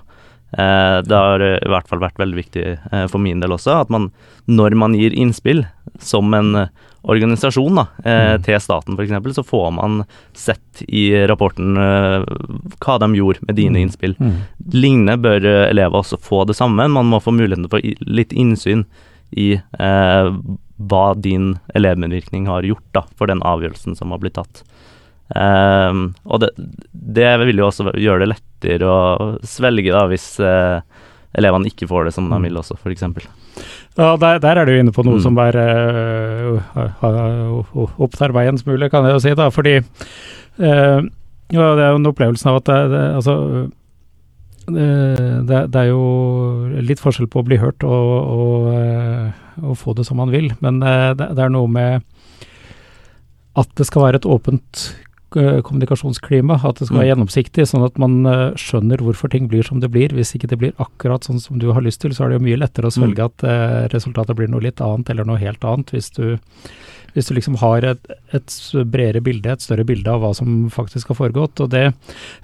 Eh, 0.53 0.97
det 1.03 1.11
har 1.15 1.41
eh, 1.43 1.57
i 1.59 1.67
hvert 1.69 1.87
fall 1.89 1.99
vært 1.99 2.17
veldig 2.21 2.37
viktig 2.39 2.65
eh, 2.91 3.07
for 3.11 3.19
min 3.19 3.41
del 3.43 3.51
også, 3.51 3.81
at 3.81 3.89
man 3.91 4.11
når 4.47 4.75
man 4.79 4.93
gir 4.95 5.11
innspill 5.11 5.65
som 5.99 6.31
en 6.33 6.69
organisasjon 7.07 7.75
da, 7.75 7.83
eh, 8.03 8.37
Mm. 8.37 8.43
til 8.43 8.59
staten 8.63 8.95
f.eks., 8.97 9.35
så 9.35 9.43
får 9.43 9.73
man 9.75 10.05
sett 10.33 10.83
i 10.87 11.09
rapporten 11.27 11.75
hva 11.75 12.95
de 12.99 13.09
gjorde 13.15 13.43
med 13.47 13.55
dine 13.59 13.75
Mm. 13.75 13.81
innspill. 13.87 14.15
Mm. 14.19 14.37
Lignende 14.73 15.17
bør 15.21 15.45
elever 15.69 15.99
også 15.99 16.17
få 16.19 16.45
det 16.47 16.55
samme. 16.55 16.87
Man 16.89 17.05
må 17.11 17.19
få 17.21 17.31
muligheten 17.35 17.67
få 17.69 17.81
litt 18.07 18.31
innsyn 18.31 18.85
i 19.35 19.53
eh, 19.79 20.31
hva 20.79 21.05
din 21.19 21.59
elevmedvirkning 21.75 22.45
har 22.47 22.61
gjort 22.63 22.85
da, 22.93 23.03
for 23.17 23.27
den 23.27 23.41
avgjørelsen 23.41 23.95
som 23.97 24.11
har 24.11 24.19
blitt 24.19 24.35
tatt. 24.35 24.63
Ehm, 25.35 26.13
og 26.25 26.39
det, 26.43 26.49
det 26.93 27.33
vil 27.43 27.57
jo 27.59 27.67
også 27.67 27.91
gjøre 27.99 28.23
det 28.23 28.29
lettere 28.35 28.87
å 28.87 28.99
svelge 29.43 29.91
da, 29.91 30.05
hvis 30.07 30.39
uh, 30.39 30.79
elevene 31.37 31.67
ikke 31.67 31.87
får 31.89 32.07
det 32.07 32.13
som 32.15 32.29
de 32.29 32.37
Mm. 32.37 32.47
vil 32.47 32.57
også, 32.61 32.77
f.eks. 32.79 33.03
Ja, 33.97 34.15
der, 34.21 34.39
der 34.39 34.57
er 34.61 34.65
du 34.65 34.71
inne 34.77 34.93
på 34.93 35.03
noe 35.03 35.17
Mm. 35.17 35.23
som 35.25 35.37
er 35.41 35.55
uh, 35.57 36.61
opptar 37.97 38.31
meg 38.31 38.47
en 38.53 38.57
smule, 38.61 38.89
kan 38.89 39.03
jeg 39.05 39.13
jo 39.17 39.19
si, 39.25 39.33
da. 39.35 39.49
Fordi 39.51 39.77
uh, 39.81 41.01
ja, 41.51 41.67
det 41.75 41.83
er 41.83 41.91
jo 41.93 41.99
en 42.01 42.09
opplevelse 42.11 42.47
av 42.49 42.61
at 42.61 42.65
det, 42.69 42.79
det, 42.91 43.03
altså, 43.15 43.35
eh, 44.67 45.35
det, 45.47 45.59
det 45.71 45.79
er 45.79 45.87
jo 45.93 46.01
litt 46.83 46.99
forskjell 46.99 47.29
på 47.31 47.39
å 47.39 47.45
bli 47.47 47.55
hørt 47.61 47.85
og, 47.87 48.09
og, 48.35 48.65
eh, 48.75 49.29
og 49.63 49.77
få 49.79 49.93
det 49.95 50.03
som 50.09 50.19
man 50.19 50.33
vil, 50.33 50.49
men 50.59 50.81
eh, 50.83 51.13
det, 51.15 51.29
det 51.37 51.45
er 51.45 51.53
noe 51.55 51.71
med 51.71 52.03
at 53.57 53.71
det 53.79 53.87
skal 53.87 54.03
være 54.09 54.19
et 54.19 54.27
åpent 54.27 54.83
eh, 55.37 55.61
kommunikasjonsklima, 55.61 56.57
at 56.65 56.79
det 56.81 56.87
skal 56.89 56.97
være 56.99 57.05
Mm. 57.07 57.11
gjennomsiktig, 57.13 57.65
sånn 57.69 57.85
at 57.85 57.97
man 58.01 58.25
eh, 58.25 58.51
skjønner 58.59 58.97
hvorfor 59.05 59.29
ting 59.31 59.47
blir 59.47 59.63
som 59.63 59.79
det 59.79 59.91
blir. 59.93 60.09
Hvis 60.17 60.33
ikke 60.35 60.49
det 60.49 60.57
blir 60.59 60.73
akkurat 60.81 61.23
sånn 61.23 61.39
som 61.39 61.59
du 61.59 61.71
har 61.71 61.81
lyst 61.85 62.01
til, 62.01 62.11
så 62.11 62.25
er 62.25 62.29
det 62.33 62.39
jo 62.41 62.45
mye 62.49 62.59
lettere 62.59 62.89
å 62.89 62.95
svelge 62.97 63.23
at 63.29 63.43
eh, 63.47 63.87
resultatet 63.93 64.35
blir 64.35 64.49
noe 64.49 64.61
litt 64.65 64.81
annet, 64.81 65.09
eller 65.09 65.23
noe 65.25 65.37
helt 65.37 65.63
annet, 65.63 65.91
hvis 65.95 66.09
du, 66.17 66.37
hvis 67.15 67.27
du 67.29 67.33
liksom 67.37 67.55
har 67.61 67.81
et, 67.83 68.11
et 68.33 68.57
bredere 68.85 69.21
bilde, 69.23 69.49
et 69.49 69.61
større 69.61 69.85
bilde 69.87 70.07
av 70.11 70.21
hva 70.21 70.33
som 70.35 70.69
faktisk 70.69 71.07
har 71.13 71.15
foregått. 71.21 71.59
Og 71.63 71.69
det, 71.73 71.85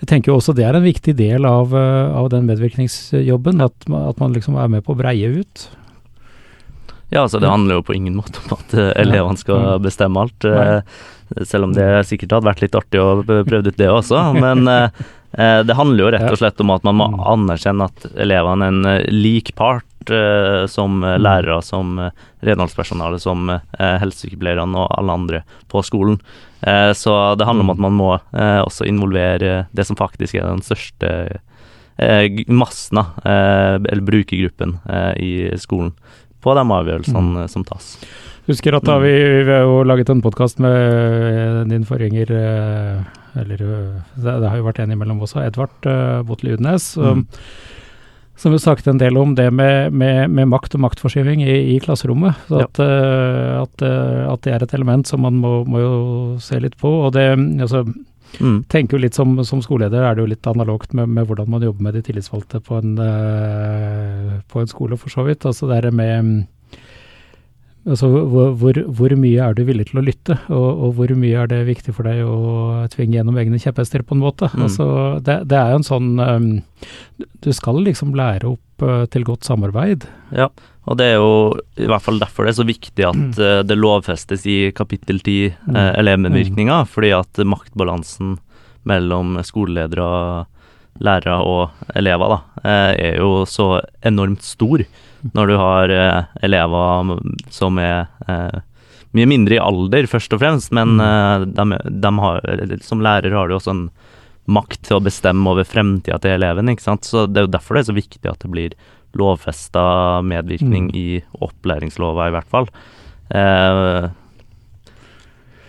jeg 0.01 0.07
tenker 0.09 0.31
jo 0.31 0.37
også 0.39 0.55
det 0.55 0.65
er 0.65 0.75
en 0.79 0.83
viktig 0.87 1.15
del 1.19 1.45
av, 1.45 1.73
av 1.75 2.29
den 2.33 2.45
medvirkningsjobben, 2.49 3.61
at, 3.61 3.73
at 3.89 4.19
man 4.19 4.33
liksom 4.33 4.55
er 4.57 4.67
med 4.69 4.83
på 4.85 4.93
å 4.95 4.97
breie 5.03 5.29
ut. 5.43 5.67
Ja, 7.13 7.21
altså 7.27 7.37
det 7.39 7.49
handler 7.51 7.75
jo 7.77 7.83
på 7.85 7.93
ingen 7.93 8.15
måte 8.17 8.41
om 8.41 8.55
at 8.57 8.71
elevene 8.97 9.37
skal 9.37 9.59
Mm. 9.75 9.83
bestemme 9.83 10.17
alt. 10.23 10.47
Selv 11.45 11.63
om 11.65 11.73
det 11.73 12.05
sikkert 12.07 12.31
hadde 12.37 12.49
vært 12.49 12.61
litt 12.61 12.75
artig 12.75 12.99
å 13.01 13.23
prøve 13.25 13.67
ut 13.67 13.77
det 13.77 13.87
også. 13.89 14.33
Men 14.39 14.67
eh, 14.67 14.89
eh, 15.37 15.63
det 15.63 15.75
handler 15.75 16.03
jo 16.05 16.11
rett 16.11 16.31
og 16.31 16.37
slett 16.37 16.59
om 16.61 16.71
at 16.71 16.83
man 16.83 16.95
må 16.95 17.07
Mm. 17.13 17.19
anerkjenne 17.33 17.85
at 17.89 18.05
elevene 18.15 18.63
er 18.63 18.67
en 18.67 18.85
eh, 18.85 19.07
lik 19.11 19.55
part 19.55 19.83
som 20.67 20.99
Mm. 20.99 21.21
lærere, 21.23 21.61
som 21.63 22.11
renholdspersonale, 22.43 23.19
som 23.23 23.47
helsesykepleierne 23.79 24.75
og 24.75 24.91
alle 24.99 25.11
andre 25.15 25.43
på 25.71 25.79
skolen. 25.81 26.19
Eh, 26.61 26.91
så 26.91 27.37
det 27.37 27.45
handler 27.47 27.63
om 27.63 27.69
Mm. 27.71 27.71
at 27.71 27.79
man 27.79 27.93
må 27.93 28.19
også 28.67 28.85
involvere 28.85 29.67
det 29.73 29.85
som 29.85 29.95
faktisk 29.95 30.35
er 30.35 30.43
den 30.49 30.59
største 30.61 31.39
massen, 32.47 32.97
eller 33.23 34.01
brukergruppen 34.01 34.79
i 35.17 35.55
skolen, 35.57 35.93
på 36.41 36.53
de 36.55 36.59
avgjørelsene 36.67 37.43
Mm. 37.45 37.49
som 37.49 37.63
tas. 37.63 37.97
Husker 38.47 38.75
at 38.75 38.83
da 38.83 38.97
vi, 38.99 39.11
vi 39.47 39.51
har 39.53 39.63
jo 39.63 39.83
laget 39.87 40.09
en 40.11 40.21
podkast 40.23 40.59
med 40.63 40.73
eh, 40.75 41.59
din 41.69 41.85
forgjenger 41.87 42.31
eh, 42.35 43.05
Eller 43.39 43.61
eh, 43.63 44.01
det, 44.19 44.33
har 44.49 44.57
jo 44.59 44.65
vært 44.67 44.81
en 44.83 44.91
imellom 44.91 45.21
også, 45.23 45.45
Edvard 45.47 45.87
Botle 46.27 46.57
Udnes. 46.57 46.89
Som, 46.97 47.23
Mm. 47.23 47.27
som 48.35 48.51
jo 48.51 48.57
snakket 48.59 48.87
en 48.91 48.97
del 48.99 49.15
om 49.17 49.35
det 49.37 49.45
med, 49.53 49.93
med, 49.93 50.27
med 50.33 50.47
makt 50.51 50.73
og 50.75 50.81
maktforskyving 50.83 51.43
i, 51.45 51.75
i 51.75 51.79
klasserommet. 51.79 52.35
Så 52.49 52.59
Ja. 52.59 52.65
at, 52.65 52.79
at, 53.63 53.83
at 54.33 54.41
det 54.43 54.53
er 54.53 54.63
et 54.65 54.73
element 54.73 55.07
som 55.07 55.21
man 55.23 55.37
må, 55.39 55.63
må 55.69 55.79
jo 55.79 55.93
se 56.43 56.59
litt 56.59 56.75
på. 56.81 56.89
Og 57.07 57.13
det 57.13 57.29
altså, 57.61 57.85
Mm. 58.41 58.63
tenker 58.65 58.97
jo 58.97 59.01
litt 59.03 59.13
som, 59.13 59.35
som 59.45 59.59
skoleleder 59.61 60.01
er 60.09 60.15
det 60.17 60.23
jo 60.23 60.29
litt 60.31 60.47
analogt 60.49 60.95
med, 60.97 61.05
med 61.07 61.27
hvordan 61.29 61.51
man 61.53 61.61
jobber 61.61 61.83
med 61.85 61.93
de 61.93 62.01
tillitsvalgte 62.01 62.63
på 62.65 62.79
en, 62.81 62.95
på 64.49 64.59
en 64.63 64.71
skole, 64.71 64.97
for 64.97 65.13
så 65.13 65.21
vidt. 65.27 65.45
Altså 65.45 65.69
det 65.69 65.91
med 65.93 66.47
Altså 67.83 68.07
hvor, 68.07 68.53
hvor, 68.55 68.77
hvor 68.95 69.13
mye 69.19 69.43
er 69.43 69.55
du 69.57 69.65
villig 69.67 69.89
til 69.89 69.99
å 69.99 70.03
lytte, 70.05 70.37
og, 70.47 70.67
og 70.85 70.93
hvor 70.97 71.11
mye 71.19 71.41
er 71.41 71.49
det 71.51 71.63
viktig 71.67 71.95
for 71.95 72.07
deg 72.07 72.21
å 72.23 72.85
tvinge 72.93 73.17
gjennom 73.17 73.39
egne 73.41 73.59
kjepphester, 73.59 74.05
på 74.07 74.15
en 74.15 74.21
måte. 74.23 74.47
Mm. 74.53 74.61
Altså 74.67 74.85
det, 75.25 75.41
det 75.51 75.57
er 75.59 75.73
jo 75.73 75.81
en 75.81 75.87
sånn 75.89 76.13
um, 76.21 76.47
Du 77.43 77.49
skal 77.55 77.81
liksom 77.83 78.15
lære 78.15 78.53
opp 78.53 78.85
uh, 78.87 79.03
til 79.11 79.27
godt 79.27 79.49
samarbeid. 79.49 80.07
Ja, 80.31 80.47
og 80.87 80.99
det 80.99 81.09
er 81.11 81.19
jo 81.19 81.35
i 81.75 81.89
hvert 81.91 82.05
fall 82.05 82.23
derfor 82.23 82.47
det 82.47 82.53
er 82.53 82.61
så 82.61 82.67
viktig 82.67 83.07
at 83.09 83.43
uh, 83.43 83.59
det 83.67 83.79
lovfestes 83.79 84.47
i 84.47 84.57
kapittel 84.75 85.19
10 85.19 85.35
uh, 85.51 85.75
eh, 85.75 85.91
elevmedvirkninga, 85.99 86.85
fordi 86.87 87.11
at 87.19 87.43
maktbalansen 87.43 88.37
mellom 88.87 89.37
skoleledere, 89.47 90.45
lærere 91.01 91.39
og 91.41 91.95
elever 91.97 92.35
da, 92.35 92.39
eh, 92.63 92.91
er 93.09 93.17
jo 93.21 93.43
så 93.49 93.81
enormt 94.05 94.43
stor 94.45 94.83
når 95.33 95.49
du 95.49 95.55
har 95.57 95.93
eh, 95.93 96.23
elever 96.43 97.13
som 97.53 97.79
er 97.81 98.07
eh, 98.27 98.59
mye 99.13 99.29
mindre 99.29 99.57
i 99.57 99.61
alder, 99.61 100.07
først 100.09 100.33
og 100.33 100.41
fremst, 100.41 100.71
men 100.73 100.97
de, 100.97 101.65
de 101.85 102.11
har, 102.17 102.39
som 102.81 103.03
lærer 103.05 103.35
har 103.37 103.47
du 103.47 103.53
også 103.53 103.69
en 103.75 103.83
makt 104.49 104.87
til 104.87 104.97
å 104.97 105.03
bestemme 105.05 105.45
over 105.51 105.67
fremtida 105.69 106.17
til 106.19 106.33
eleven, 106.33 106.71
ikke 106.71 106.81
sant. 106.83 107.05
Så 107.05 107.27
det 107.29 107.39
er 107.39 107.45
jo 107.45 107.51
derfor 107.53 107.77
det 107.77 107.83
er 107.83 107.89
så 107.91 107.95
viktig 107.95 108.31
at 108.31 108.41
det 108.41 108.49
blir 108.51 108.73
lovfesta 109.13 109.83
medvirkning 110.25 110.89
Mm. 110.89 110.95
i 110.97 111.21
opplæringslova, 111.45 112.27
i 112.27 112.33
hvert 112.33 112.49
fall. 112.49 112.67
Uh, 113.29 114.09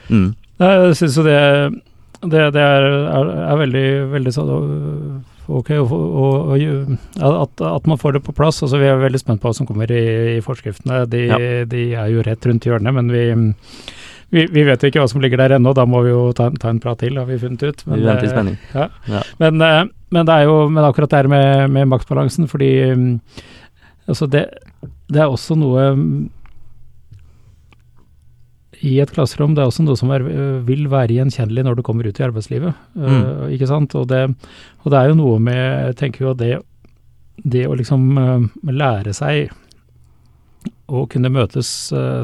mm, 0.09 0.35
Jeg 0.59 0.97
syns 0.97 1.19
jo 1.19 1.25
det, 1.29 1.83
det, 2.31 2.43
det 2.57 2.63
er, 2.63 2.89
er, 3.11 3.31
er 3.53 3.61
veldig, 3.61 3.87
veldig 4.15 4.33
sånn 4.35 4.51
ok 5.45 5.71
Og, 5.83 5.93
og, 5.93 6.55
å 6.57 7.33
at, 7.43 7.65
at 7.69 7.89
man 7.91 8.01
får 8.01 8.17
det 8.17 8.23
på 8.25 8.33
plass. 8.37 8.63
Altså, 8.65 8.79
vi 8.81 8.89
er 8.89 9.01
veldig 9.03 9.21
spent 9.21 9.43
på 9.43 9.51
hva 9.51 9.57
som 9.57 9.69
kommer 9.69 9.91
i, 9.93 10.05
i 10.39 10.43
forskriftene. 10.45 11.03
De, 11.11 11.27
Ja. 11.29 11.39
de 11.69 11.83
er 11.93 12.13
jo 12.15 12.25
rett 12.25 12.47
rundt 12.49 12.65
hjørnet, 12.65 12.95
men 12.97 13.11
vi, 13.13 13.25
vi, 14.33 14.47
vi 14.51 14.65
vet 14.67 14.83
jo 14.83 14.89
ikke 14.91 15.03
hva 15.05 15.11
som 15.11 15.21
ligger 15.25 15.43
der 15.43 15.57
ennå. 15.59 15.75
Da 15.77 15.85
må 15.89 16.01
vi 16.07 16.15
jo 16.15 16.31
ta, 16.37 16.49
ta 16.61 16.73
en 16.73 16.81
prat 16.81 17.03
til, 17.05 17.19
har 17.21 17.29
vi 17.29 17.41
funnet 17.43 17.63
ut. 17.63 17.85
vi 17.85 18.01
venter 18.01 18.25
i 18.25 18.31
eh, 18.31 18.33
spenning. 18.33 18.57
Ja. 18.73 18.89
Ja. 19.11 19.21
Men, 19.43 19.61
eh, 19.61 19.83
men 20.15 20.31
det 20.31 20.39
er 20.39 20.49
jo 20.49 20.57
men 20.71 20.87
akkurat 20.87 21.13
det 21.13 21.21
her 21.25 21.29
med, 21.29 21.71
med 21.77 21.91
maktbalansen, 21.93 22.49
fordi 22.49 22.71
mm, 22.95 23.13
altså 24.09 24.29
det, 24.31 24.47
det 25.13 25.21
er 25.21 25.29
også 25.29 25.57
noe 25.59 25.91
mm, 25.99 26.17
i 28.83 28.99
et 29.03 29.13
klasserom, 29.15 29.55
det 29.55 29.63
er 29.63 29.71
også 29.71 29.85
noe 29.85 29.99
som 29.99 30.13
er, 30.15 30.25
øh, 30.27 30.61
vil 30.67 30.87
være 30.93 31.15
gjenkjennelig 31.17 31.65
når 31.67 31.79
du 31.79 31.83
kommer 31.87 32.07
ut 32.09 32.21
i 32.21 32.27
arbeidslivet. 32.27 32.75
øh, 32.97 33.51
ikke 33.55 33.69
sant? 33.71 33.95
Og 33.95 34.09
det, 34.09 34.25
og 34.83 34.91
det 34.91 35.01
er 35.01 35.11
jo 35.11 35.19
noe 35.21 35.39
med, 35.39 35.61
jeg 35.89 35.97
tenker 36.01 36.25
jo 36.27 36.35
det, 36.35 36.59
det 37.45 37.67
å 37.69 37.77
liksom 37.79 38.19
øh, 38.19 38.49
lære 38.73 39.15
seg 39.17 39.53
å 40.85 41.07
kunne 41.09 41.33
møtes 41.33 41.69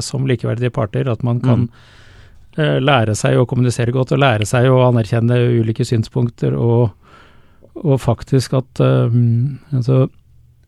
som 0.05 0.27
likeverdige 0.29 0.69
parter, 0.73 1.07
at 1.09 1.23
man 1.25 1.39
kan 1.41 1.63
mm. 1.65 2.81
lære 2.85 3.15
seg 3.17 3.39
å 3.39 3.47
kommunisere 3.49 3.93
godt, 3.93 4.13
og 4.13 4.21
lære 4.21 4.45
seg 4.45 4.67
å 4.69 4.83
anerkjenne 4.85 5.39
ulike 5.57 5.85
synspunkter, 5.85 6.53
og, 6.53 6.91
og 7.81 7.97
faktisk 8.01 8.53
at 8.59 8.81
eh, 8.85 9.17
altså, 9.73 10.05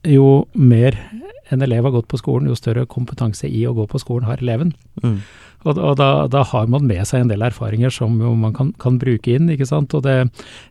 jo 0.10 0.28
mer 0.58 0.98
en 1.52 1.62
elev 1.62 1.84
har 1.84 1.92
gått 1.92 2.08
på 2.08 2.18
skolen, 2.22 2.48
jo 2.48 2.56
større 2.56 2.86
kompetanse 2.88 3.50
i 3.50 3.66
å 3.68 3.74
gå 3.76 3.88
på 3.92 4.00
skolen 4.00 4.28
har 4.30 4.40
eleven. 4.42 4.74
Mm. 5.04 5.18
Og, 5.64 5.78
og 5.78 5.96
da, 6.00 6.28
da 6.28 6.44
har 6.44 6.68
man 6.68 6.86
med 6.88 7.04
seg 7.08 7.24
en 7.24 7.30
del 7.32 7.42
erfaringer 7.44 7.92
som 7.94 8.16
man 8.20 8.54
kan, 8.56 8.74
kan 8.80 8.98
bruke 9.00 9.32
inn, 9.36 9.50
ikke 9.54 9.68
sant. 9.68 9.94
Og 9.96 10.04
det, 10.04 10.16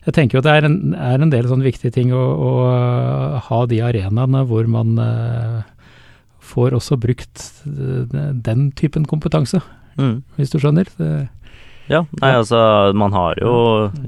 jeg 0.05 0.13
tenker 0.13 0.37
jo 0.37 0.43
det 0.45 0.51
er 0.53 0.67
en, 0.69 0.93
er 0.93 1.21
en 1.21 1.31
del 1.33 1.47
sånn 1.49 1.65
viktige 1.65 1.93
ting 1.95 2.13
å, 2.13 2.21
å 2.21 2.51
uh, 2.69 3.37
ha 3.47 3.61
de 3.69 3.81
arenaene 3.85 4.43
hvor 4.49 4.69
man 4.69 4.93
uh, 5.01 5.61
får 6.53 6.75
også 6.77 6.97
brukt 7.01 7.47
uh, 7.69 8.03
den 8.33 8.71
typen 8.79 9.05
kompetanse, 9.09 9.61
Mm. 9.93 10.23
hvis 10.39 10.49
du 10.49 10.57
skjønner. 10.57 10.87
Det, 10.97 11.07
Ja, 11.85 11.99
nei, 12.21 12.31
altså 12.33 12.57
man 12.97 13.11
har 13.13 13.37
jo 13.37 13.51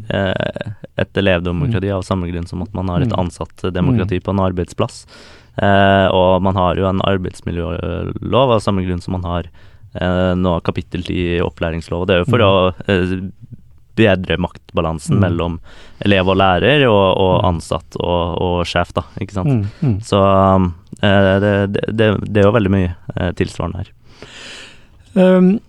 eh, 0.09 0.71
et 0.97 1.17
elevdemokrati 1.19 1.91
av 1.93 2.01
samme 2.07 2.25
grunn 2.31 2.47
som 2.49 2.63
at 2.63 2.71
man 2.73 2.87
har 2.89 3.03
et 3.03 3.11
Mm. 3.11 3.19
ansattdemokrati 3.25 4.17
på 4.23 4.31
en 4.33 4.39
arbeidsplass. 4.47 5.03
Eh, 5.61 6.07
og 6.11 6.41
man 6.43 6.55
har 6.59 6.75
jo 6.75 6.87
en 6.89 6.99
arbeidsmiljølov 7.07 8.51
av 8.57 8.59
samme 8.63 8.83
grunn 8.85 9.01
som 9.01 9.13
man 9.15 9.23
har 9.23 9.47
eh, 9.95 10.33
nå 10.35 10.57
kapittel 10.67 11.05
i 11.13 11.39
opplæringsloven. 11.39 12.07
Det 12.07 12.15
er 12.15 12.23
jo 12.25 12.31
for 12.31 12.39
Mm. 12.39 12.47
å 12.47 12.73
eh, 12.91 13.29
bedre 13.95 14.35
maktbalansen 14.37 15.15
Mm. 15.15 15.21
mellom 15.23 15.59
elev 16.03 16.27
og 16.27 16.35
lærer, 16.35 16.83
og, 16.89 17.17
og 17.17 17.41
Mm. 17.41 17.47
ansatt 17.53 17.95
og, 18.01 18.41
og 18.41 18.65
sjef, 18.67 18.91
da, 18.93 19.03
ikke 19.21 19.31
sant. 19.37 19.47
mm, 19.47 19.69
mm. 19.81 20.01
Så 20.03 20.19
eh, 21.01 21.39
det, 21.39 21.53
det, 21.71 21.85
det, 21.95 22.09
det 22.33 22.41
er 22.43 22.49
jo 22.49 22.51
veldig 22.57 22.71
mye 22.75 22.95
tilsvarende 23.39 23.85
her. 23.85 23.93
Um, 25.15 25.59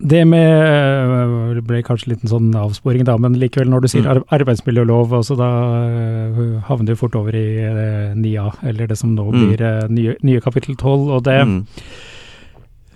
det 0.00 0.22
med 0.26 0.48
øh, 0.48 1.54
Det 1.56 1.64
ble 1.68 1.82
kanskje 1.84 2.08
en 2.08 2.14
liten 2.14 2.30
sånn 2.30 2.50
avsporing, 2.56 3.04
da, 3.04 3.16
men 3.20 3.34
likevel, 3.36 3.68
når 3.68 3.80
du 3.84 3.88
sier 3.92 4.06
Mm. 4.08 4.22
arbeidsmiljølov, 4.32 5.12
altså 5.12 5.36
da 5.36 5.50
øh, 5.84 6.60
havner 6.68 6.86
du 6.94 6.96
fort 6.96 7.14
over 7.20 7.34
i 7.36 7.46
eh, 7.60 8.14
9a, 8.16 8.46
eller 8.64 8.86
det 8.88 8.96
som 8.98 9.14
nå 9.14 9.26
Mm. 9.30 9.42
blir 9.44 9.60
eh, 9.66 9.88
nye, 9.88 10.16
nye 10.22 10.40
kapittel 10.40 10.76
12. 10.76 11.10
Og 11.18 11.22
det 11.24 11.36
Mm. 11.46 11.66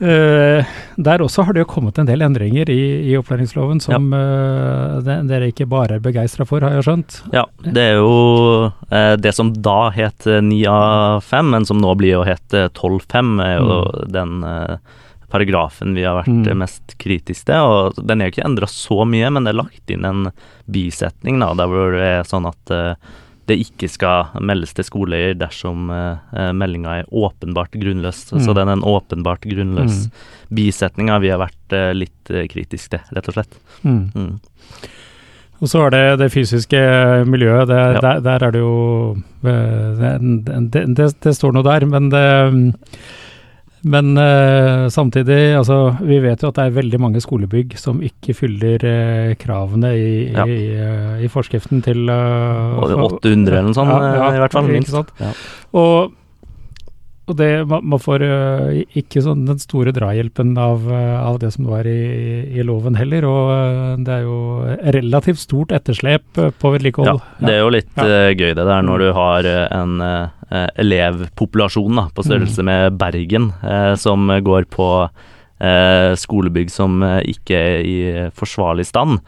eh, 0.01 0.65
Der 0.97 1.19
også 1.23 1.45
har 1.45 1.53
det 1.53 1.61
jo 1.65 1.71
kommet 1.75 1.99
en 1.99 2.07
del 2.07 2.23
endringer 2.23 2.69
i, 2.71 3.11
i 3.11 3.17
opplæringsloven 3.19 3.81
som 3.83 4.13
ja. 4.13 5.01
det, 5.03 5.17
dere 5.29 5.49
ikke 5.51 5.67
bare 5.69 5.97
er 5.97 6.03
begeistra 6.05 6.45
for, 6.47 6.61
har 6.63 6.71
jeg 6.79 6.85
skjønt. 6.87 7.21
Ja, 7.35 7.45
det 7.67 7.83
er 7.83 7.97
jo 7.99 8.73
eh, 8.91 9.17
det 9.17 9.35
som 9.35 9.53
da 9.53 9.91
het 9.95 10.27
eh, 10.27 10.41
9A5, 10.41 11.51
men 11.51 11.65
som 11.67 11.79
nå 11.83 11.95
blir 11.99 12.21
å 12.21 12.27
hete 12.27 12.69
12.5, 12.73 13.43
er 13.45 13.57
jo 13.59 13.81
den 14.15 14.43
eh, 14.47 14.77
paragrafen 15.35 15.97
vi 15.99 16.07
har 16.07 16.21
vært 16.23 16.31
Mm. 16.31 16.47
eh, 16.49 16.55
mest 16.63 16.95
kritiske 17.03 17.51
til. 17.51 17.67
Og 17.75 17.99
den 18.07 18.21
er 18.23 18.31
jo 18.31 18.37
ikke 18.37 18.47
endra 18.47 18.71
så 18.71 19.03
mye, 19.05 19.31
men 19.35 19.45
det 19.45 19.53
er 19.55 19.61
lagt 19.65 19.91
inn 19.91 20.07
en 20.07 20.31
bisetning 20.71 21.43
da, 21.43 21.53
der 21.59 21.67
hvor 21.69 21.93
det 21.99 22.07
er 22.15 22.25
sånn 22.31 22.47
at 22.49 22.71
uh, 22.75 22.95
det 23.47 23.59
ikke 23.61 23.91
skal 23.93 24.31
meldes 24.41 24.73
til 24.73 24.87
skoleeier 24.89 25.35
dersom 25.37 25.91
uh, 25.93 26.17
meldinga 26.57 26.95
er 27.03 27.11
åpenbart 27.13 27.75
grunnløs. 27.77 28.23
Mm. 28.33 28.41
Så 28.47 28.55
den 28.57 28.71
er 28.73 28.79
en 28.79 28.87
åpenbart 28.89 29.45
grunnløs 29.45 30.07
Mm. 30.07 30.11
bisetninga 30.57 31.19
vi 31.21 31.29
har 31.35 31.43
vært 31.43 31.75
uh, 31.77 31.91
litt 31.93 32.31
uh, 32.33 32.47
kritiske 32.49 32.95
til, 32.95 33.05
rett 33.19 33.29
og 33.29 33.35
slett. 33.37 33.59
Mm. 33.85 34.01
Mm. 34.15 34.39
Og 35.61 35.69
så 35.71 35.85
er 35.87 35.91
det 35.95 36.03
det 36.21 36.33
fysiske 36.33 36.81
miljøet. 37.29 37.69
Det, 37.69 37.77
Ja. 37.95 38.01
der, 38.01 38.21
der 38.25 38.43
er 38.49 38.51
det 38.57 38.61
jo 38.65 39.17
det, 39.45 40.19
det, 40.73 40.83
det, 40.97 41.07
det 41.21 41.35
står 41.37 41.53
noe 41.55 41.63
der, 41.69 41.87
men 41.87 42.09
det 42.13 42.25
men 43.85 44.17
uh, 44.17 44.89
samtidig, 44.93 45.55
altså 45.59 45.77
vi 46.01 46.19
vet 46.25 46.41
jo 46.43 46.49
at 46.49 46.57
det 46.57 46.65
er 46.65 46.77
veldig 46.79 47.01
mange 47.03 47.21
skolebygg 47.21 47.77
som 47.81 48.01
ikke 48.05 48.35
fyller 48.37 48.85
uh, 48.89 49.35
kravene 49.41 49.91
i, 49.97 50.11
Ja. 50.33 50.47
i, 50.49 50.59
uh, 50.75 51.23
i 51.25 51.29
forskriften 51.29 51.83
til 51.85 52.09
uh, 52.09 52.81
det 52.85 52.97
er 52.97 53.05
800 53.05 53.59
eller 53.59 53.69
noe 53.69 53.77
sånt, 53.77 53.93
eh, 53.93 54.37
i 54.39 54.43
hvert 54.43 54.57
fall, 54.57 54.71
minst. 54.73 54.95
Ja. 55.21 55.33
Og, 55.77 56.13
og 57.27 57.37
det, 57.39 57.49
man, 57.71 57.99
får 58.03 58.23
øh, 58.27 58.83
ikke 59.01 59.23
sånn 59.25 59.47
den 59.49 59.59
store 59.63 59.95
drahjelpen 59.97 60.51
av, 60.61 60.83
øh, 60.93 61.15
av 61.25 61.39
det 61.41 61.53
som 61.55 61.71
er 61.73 61.87
i, 61.89 62.01
i 62.59 62.65
loven 62.67 62.99
heller, 63.01 63.25
og 63.25 63.53
øh, 63.55 63.95
det 64.05 64.13
er 64.19 64.27
jo 64.27 64.39
relativt 64.99 65.41
stort 65.41 65.73
etterslep 65.73 66.27
på 66.61 66.73
vedlikehold. 66.75 67.23
Ja, 67.23 67.47
det 67.47 67.55
er 67.55 67.63
jo 67.63 67.71
litt 67.73 67.93
Ja. 67.97 68.05
eh, 68.29 68.35
gøy 68.37 68.53
det 68.55 68.67
der 68.69 68.83
når 68.85 68.99
du 69.07 69.09
har 69.17 69.49
eh, 69.49 69.67
en 69.73 69.97
eh, 70.05 70.69
elevpopulasjon 70.85 71.97
da, 71.97 72.09
på 72.15 72.25
størrelse 72.27 72.61
Mm. 72.63 72.69
med 72.69 72.99
Bergen, 72.99 73.53
eh, 73.63 73.95
som 73.97 74.29
går 74.29 74.65
på 74.71 75.09
eh, 75.61 76.13
skolebygg 76.19 76.71
som 76.71 77.03
eh, 77.03 77.21
ikke 77.35 77.55
er 77.57 77.81
i 77.85 78.31
forsvarlig 78.37 78.87
stand. 78.87 79.21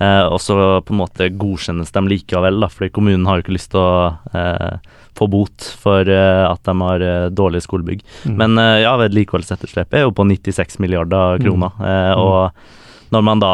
Eh, 0.00 0.24
og 0.26 0.40
så 0.42 0.80
på 0.82 0.90
en 0.94 1.02
måte 1.02 1.28
godkjennes 1.30 1.92
de 1.94 2.00
likevel, 2.10 2.60
da, 2.60 2.68
fordi 2.68 2.90
kommunen 2.94 3.26
har 3.26 3.38
jo 3.38 3.44
ikke 3.46 3.56
lyst 3.58 3.70
til 3.74 3.80
å 3.80 4.16
eh, 4.34 4.78
få 5.18 5.28
bot 5.30 5.66
for 5.80 6.08
uh, 6.10 6.44
at 6.50 6.62
de 6.66 6.74
har 6.80 7.04
uh, 7.04 7.26
dårlige 7.30 7.66
skolebygg. 7.66 8.04
Mm. 8.24 8.38
Men 8.40 8.58
uh, 8.60 8.78
ja, 8.82 8.94
vedlikeholdsetterslepet 9.00 10.00
er 10.00 10.08
jo 10.08 10.14
på 10.14 10.26
96 10.28 10.80
milliarder 10.82 11.38
mm. 11.38 11.46
kroner. 11.46 11.76
Mm. 11.78 12.22
Og 12.24 13.14
når 13.14 13.22
man 13.22 13.38
da 13.38 13.52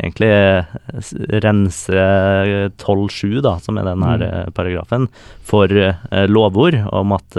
egentlig 0.00 0.28
renser 1.44 2.70
12-7, 2.80 3.42
da, 3.44 3.58
som 3.60 3.76
er 3.76 3.84
den 3.90 4.04
her 4.06 4.22
mm. 4.22 4.54
paragrafen, 4.56 5.04
for 5.44 5.68
lovord 6.30 6.78
om 6.96 7.12
at 7.12 7.36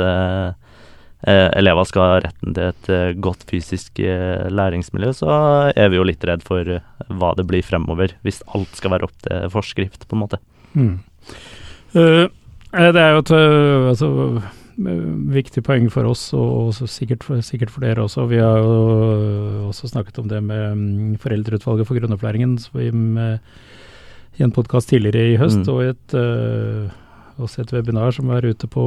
elever 1.25 1.89
skal 1.89 2.05
ha 2.05 2.19
retten 2.27 2.53
til 2.53 2.69
et 2.69 3.17
godt 3.25 3.41
fysisk 3.49 4.03
læringsmiljø, 4.53 5.15
så 5.23 5.31
er 5.73 5.89
vi 5.89 5.97
jo 5.97 6.05
litt 6.05 6.29
redd 6.29 6.45
for 6.45 6.77
hva 7.09 7.33
det 7.39 7.47
blir 7.49 7.65
fremover, 7.65 8.13
hvis 8.21 8.43
alt 8.53 8.77
skal 8.77 8.93
være 8.93 9.09
opp 9.09 9.17
til 9.25 9.49
forskrift, 9.55 10.05
på 10.05 10.19
en 10.19 10.23
måte. 10.27 10.43
Mm. 10.77 10.99
Uh, 11.95 12.27
det 12.73 13.01
er 13.01 13.15
jo 13.15 13.21
et 13.23 13.31
uh, 13.33 13.89
altså, 13.89 14.09
viktig 15.33 15.63
poeng 15.65 15.89
for 15.91 16.07
oss, 16.07 16.29
og 16.37 16.71
sikkert 16.87 17.25
for, 17.25 17.41
sikkert 17.43 17.73
for, 17.73 17.83
dere 17.83 18.05
også. 18.05 18.27
Vi 18.29 18.39
har 18.39 18.61
jo 18.61 19.67
også 19.71 19.89
snakket 19.91 20.21
om 20.21 20.29
det 20.31 20.41
med 20.45 20.71
um, 20.71 21.17
Foreldreutvalget 21.19 21.89
for 21.89 21.99
grunnopplæringen 21.99 22.57
vi, 22.75 22.91
med, 22.91 23.39
i 24.37 24.45
en 24.45 24.55
podkast 24.55 24.89
tidligere 24.93 25.33
i 25.33 25.39
høst, 25.41 25.65
mm. 25.65 25.73
og 25.73 25.83
et, 25.83 26.15
uh, 26.15 27.41
også 27.41 27.63
et 27.63 27.73
webinar 27.73 28.15
som 28.15 28.29
er 28.35 28.51
ute 28.51 28.67
på 28.71 28.83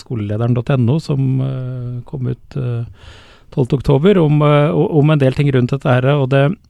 skolelederen.no, 0.00 0.98
som 1.00 2.02
kom 2.08 2.30
ut 2.32 2.58
12.10, 3.50 4.18
om, 4.18 4.42
om 4.42 5.10
en 5.10 5.20
del 5.20 5.36
ting 5.36 5.50
rundt 5.54 5.72
dette 5.74 5.88
her. 5.88 6.06
og 6.16 6.30
det 6.32 6.48
Eh, 6.48 6.69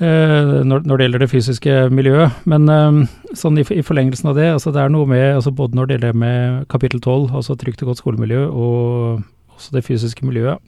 når, 0.00 0.84
når, 0.88 0.96
det 0.96 1.04
gjelder 1.04 1.22
det 1.24 1.30
fysiske 1.30 1.72
miljøet. 1.92 2.36
Men 2.48 2.68
eh, 2.72 3.00
sånn 3.36 3.60
i, 3.60 3.64
forlengelsen 3.84 4.30
av 4.30 4.38
det, 4.38 4.48
altså 4.54 4.72
det 4.72 4.80
er 4.80 4.92
noe 4.92 5.08
med 5.08 5.26
altså 5.36 5.52
både 5.52 5.76
når 5.76 5.88
det 5.88 5.98
gjelder 5.98 6.20
med 6.22 6.68
kapittel 6.72 7.02
12, 7.02 7.34
altså 7.36 7.56
trygt 7.60 7.82
og 7.84 7.92
godt 7.92 8.00
skolemiljø, 8.00 8.46
og 8.48 9.56
også 9.56 9.76
det 9.76 9.84
fysiske 9.84 10.24
miljøet, 10.24 10.62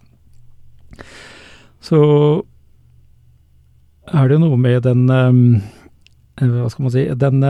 så 1.82 2.00
er 4.12 4.28
det 4.28 4.40
noe 4.42 4.58
med 4.60 4.82
den 4.84 5.06
eh, 5.08 5.62
Hva 6.42 6.68
skal 6.68 6.84
man 6.84 6.92
si 6.92 7.06
Den, 7.16 7.40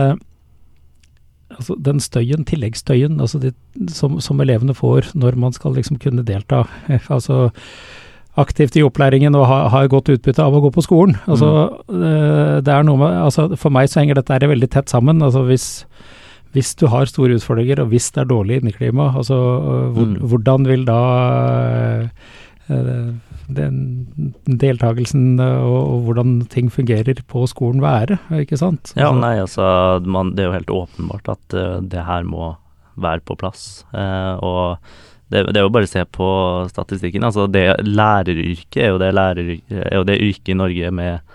altså 1.57 1.75
den 1.75 1.99
støyen, 1.99 2.45
tilleggsstøyen, 2.47 3.19
altså 3.19 3.41
det, 3.43 3.53
som, 3.91 4.21
som 4.23 4.39
elevene 4.39 4.75
får 4.77 5.11
når 5.19 5.35
man 5.35 5.53
skal 5.53 5.75
liksom 5.75 5.99
kunne 5.99 6.23
delta. 6.23 6.63
altså 7.13 7.49
aktivt 8.39 8.77
i 8.77 8.83
opplæringen 8.85 9.35
og 9.37 9.45
har, 9.49 9.67
har 9.73 9.89
godt 9.91 10.09
utbytte 10.15 10.41
av 10.41 10.55
å 10.57 10.61
gå 10.63 10.71
på 10.73 10.83
skolen. 10.85 11.17
Altså, 11.29 11.49
mm. 11.85 12.63
det 12.65 12.73
er 12.73 12.87
noe 12.87 13.01
med, 13.01 13.17
altså, 13.27 13.51
for 13.59 13.73
meg 13.73 13.91
så 13.91 14.01
henger 14.01 14.17
dette 14.19 14.49
veldig 14.49 14.69
tett 14.73 14.89
sammen. 14.89 15.21
Altså, 15.25 15.43
hvis, 15.45 15.67
hvis, 16.57 16.73
du 16.79 16.87
har 16.89 17.09
store 17.09 17.37
utfordringer, 17.37 17.83
og 17.83 17.93
hvis 17.93 18.09
det 18.15 18.23
er 18.23 18.31
dårlig 18.31 18.61
inneklima, 18.61 19.11
altså, 19.19 19.37
hvor, 19.93 20.09
mm. 20.09 20.17
hvordan 20.31 20.65
vil 20.71 20.87
da 20.89 21.03
uh, 22.71 23.13
den 23.53 23.77
deltakelsen 24.47 25.37
og, 25.43 25.77
og, 25.77 25.95
hvordan 26.07 26.35
ting 26.49 26.73
fungerer 26.73 27.21
på 27.29 27.45
skolen 27.51 27.85
være, 27.85 28.17
ikke 28.41 28.57
sant? 28.57 28.95
Ja, 28.97 29.11
altså 29.11 29.21
nei, 29.21 29.33
altså 29.43 29.69
man, 30.09 30.33
Det 30.33 30.45
er 30.45 30.49
jo 30.49 30.57
helt 30.57 30.77
åpenbart 30.81 31.33
at 31.35 31.57
det 31.91 32.09
her 32.09 32.25
må 32.25 32.55
være 32.97 33.21
på 33.25 33.37
plass. 33.37 33.83
Uh, 33.93 34.37
og 34.41 34.93
det, 35.33 35.47
det, 35.49 35.59
er 35.59 35.65
jo 35.65 35.73
bare 35.73 35.87
å 35.87 35.89
se 35.89 36.03
på 36.05 36.27
statistikken. 36.69 37.25
altså 37.25 37.47
det 37.49 37.65
Læreryrket 37.87 38.81
er 38.83 38.93
jo 38.93 38.99
det, 39.01 39.13
læreryrket, 39.17 39.79
er 39.89 39.97
jo 39.97 40.05
det 40.05 40.19
yrket 40.21 40.53
i 40.53 40.57
Norge 40.59 40.91
med 40.93 41.33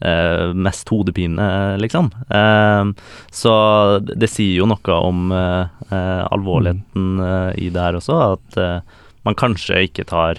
eh, 0.00 0.54
mest 0.54 0.88
hodepine, 0.88 1.48
liksom. 1.82 2.08
Eh, 2.40 2.84
så 3.32 3.54
det 4.00 4.30
sier 4.32 4.62
jo 4.62 4.70
noe 4.70 5.00
om 5.00 5.32
eh, 5.34 5.80
eh 5.90 6.22
alvorligheten 6.24 7.24
eh, 7.28 7.50
i 7.66 7.70
det 7.74 7.84
her 7.84 8.00
også, 8.00 8.20
at 8.38 8.60
eh, 8.60 8.98
man 9.24 9.36
kanskje 9.40 9.86
ikke 9.86 10.04
tar 10.04 10.36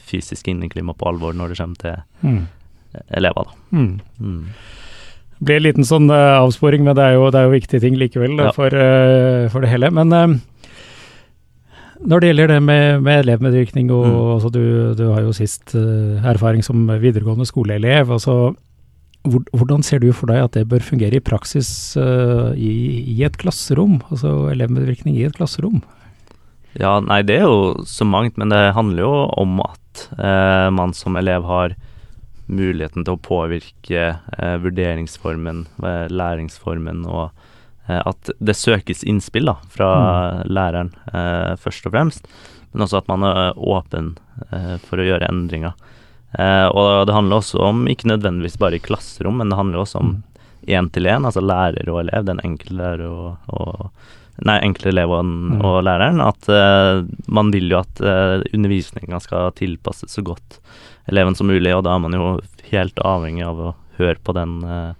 fysisk 0.00 0.46
inneklima 0.48 0.94
på 0.96 1.04
alvor 1.10 1.34
når 1.36 1.50
det 1.52 1.56
kommer 1.58 1.80
til 1.82 2.30
mm. 2.30 2.38
elever. 3.18 3.44
da. 3.44 3.76
Mm. 3.76 3.98
Mm. 4.16 4.46
Det 5.36 5.48
blir 5.50 5.58
en 5.58 5.66
liten 5.66 5.84
sånn 5.84 6.08
avsporing, 6.08 6.80
men 6.86 6.96
det 6.96 7.10
er 7.10 7.18
jo, 7.18 7.26
det 7.28 7.42
er 7.42 7.44
jo 7.44 7.52
viktige 7.52 7.82
ting 7.84 7.98
likevel 8.00 8.40
ja. 8.40 8.54
for, 8.56 8.72
for, 9.52 9.60
det 9.60 9.68
hele. 9.68 9.92
Men 9.92 10.40
når 12.08 12.22
det 12.22 12.30
gjelder 12.30 12.50
det 12.54 12.58
med, 12.64 13.02
med 13.04 13.22
elevmedvirkning, 13.22 13.90
og 13.94 14.06
mm. 14.06 14.18
altså, 14.34 14.50
du, 14.52 14.64
du, 14.98 15.04
har 15.12 15.22
jo 15.22 15.34
sist 15.36 15.74
uh, 15.78 16.18
erfaring 16.32 16.64
som 16.66 16.84
videregående 17.02 17.46
skoleelev. 17.48 18.10
altså 18.10 18.54
hvor, 19.22 19.44
Hvordan 19.54 19.84
ser 19.86 20.02
du 20.02 20.10
for 20.16 20.32
deg 20.32 20.42
at 20.42 20.56
det 20.58 20.68
bør 20.70 20.82
fungere 20.82 21.20
i 21.20 21.24
praksis 21.24 21.94
uh, 22.00 22.50
i, 22.58 22.72
i, 23.14 23.20
et 23.26 23.38
klasserom? 23.38 24.00
Altså 24.10 24.50
elevmedvirkning 24.52 25.20
i 25.20 25.28
et 25.28 25.36
klasserom? 25.38 25.82
Ja, 26.80 26.98
nei, 27.04 27.20
det 27.28 27.38
er 27.38 27.46
jo 27.46 27.86
så 27.86 28.06
mangt, 28.08 28.38
men 28.40 28.50
det 28.50 28.72
handler 28.74 29.04
jo 29.04 29.14
om 29.38 29.62
at 29.62 30.06
uh, 30.18 30.68
man 30.74 30.96
som 30.96 31.18
elev 31.20 31.46
har 31.46 31.76
muligheten 32.52 33.06
til 33.06 33.14
å 33.14 33.22
påvirke 33.22 34.08
vurderingsformen, 34.60 35.62
læringsformen 36.10 37.06
og 37.08 37.30
Eh, 37.30 37.51
at 38.00 38.32
det 38.38 38.56
søkes 38.58 39.04
innspill 39.08 39.50
da, 39.50 39.56
fra 39.72 39.90
mm. 39.92 40.50
læreren, 40.52 40.92
eh, 41.12 41.52
først 41.60 41.88
og 41.88 41.94
fremst, 41.94 42.28
men 42.72 42.86
også 42.86 43.02
at 43.02 43.10
man 43.12 43.26
er 43.28 43.58
åpen 43.58 44.14
eh, 44.50 44.76
for 44.86 45.02
å 45.02 45.06
gjøre 45.06 45.28
endringer. 45.28 45.76
Eh, 46.38 46.68
og 46.72 47.06
det 47.08 47.16
handler 47.16 47.42
også 47.42 47.60
om, 47.60 47.84
ikke 47.90 48.08
nødvendigvis 48.08 48.58
bare 48.60 48.78
i 48.78 48.84
klasserom, 48.84 49.40
men 49.42 49.52
det 49.52 49.60
handler 49.60 49.82
også 49.82 50.00
om 50.00 50.16
én-til-én, 50.62 51.20
mm. 51.20 51.28
altså 51.28 51.44
lærer 51.44 51.90
og 51.92 52.04
elev, 52.04 52.26
den 52.28 52.40
enkelte 52.46 52.78
lærer 52.80 53.06
og, 53.10 53.52
og 53.52 53.90
Nei, 54.42 54.56
enkelte 54.64 54.88
elev 54.90 55.12
og, 55.12 55.26
mm. 55.28 55.60
og 55.60 55.74
læreren. 55.86 56.22
At 56.24 56.48
uh, 56.50 57.04
man 57.30 57.52
vil 57.52 57.68
jo 57.70 57.82
at 57.82 58.00
eh, 58.00 58.40
undervisninga 58.56 59.20
skal 59.22 59.52
tilpasses 59.58 60.16
så 60.16 60.24
godt 60.24 60.56
eleven 61.10 61.36
som 61.38 61.50
mulig, 61.52 61.70
og 61.76 61.84
da 61.86 61.94
er 61.94 62.02
man 62.02 62.16
jo 62.16 62.32
helt 62.72 63.02
avhengig 63.06 63.44
av 63.46 63.60
å 63.60 63.74
høre 63.98 64.16
på 64.24 64.34
den 64.34 64.56
uh, 64.64 64.96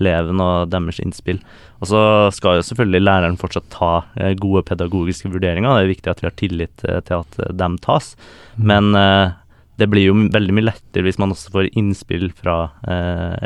eleven 0.00 0.40
og 0.42 0.70
deres 0.72 1.00
innspill. 1.02 1.42
Og 1.82 1.90
så 1.90 2.00
skal 2.34 2.60
jo 2.60 2.66
selvfølgelig 2.68 3.02
læreren 3.02 3.38
fortsatt 3.40 3.66
ta 3.74 3.92
eh, 4.14 4.34
gode 4.38 4.62
pedagogiske 4.68 5.32
vurderinger. 5.32 5.74
Det 5.74 5.84
er 5.84 5.94
viktig 5.96 6.12
at 6.12 6.22
vi 6.22 6.28
har 6.28 6.36
tillit 6.38 6.84
eh, 6.86 7.00
til 7.08 7.24
at 7.24 7.40
eh, 7.42 7.54
dem 7.58 7.78
tas. 7.82 8.14
Mm. 8.54 8.68
Men 8.70 9.32
det 9.80 9.88
blir 9.90 10.04
jo 10.04 10.14
veldig 10.30 10.54
mye 10.54 10.68
lettere 10.68 11.02
hvis 11.06 11.18
man 11.18 11.32
også 11.34 11.50
får 11.54 11.72
innspill 11.80 12.28
fra 12.36 12.54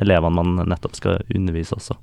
elevene 0.02 0.34
man 0.34 0.68
nettopp 0.68 0.96
skal 0.98 1.22
undervise 1.32 1.76
også. 1.78 1.94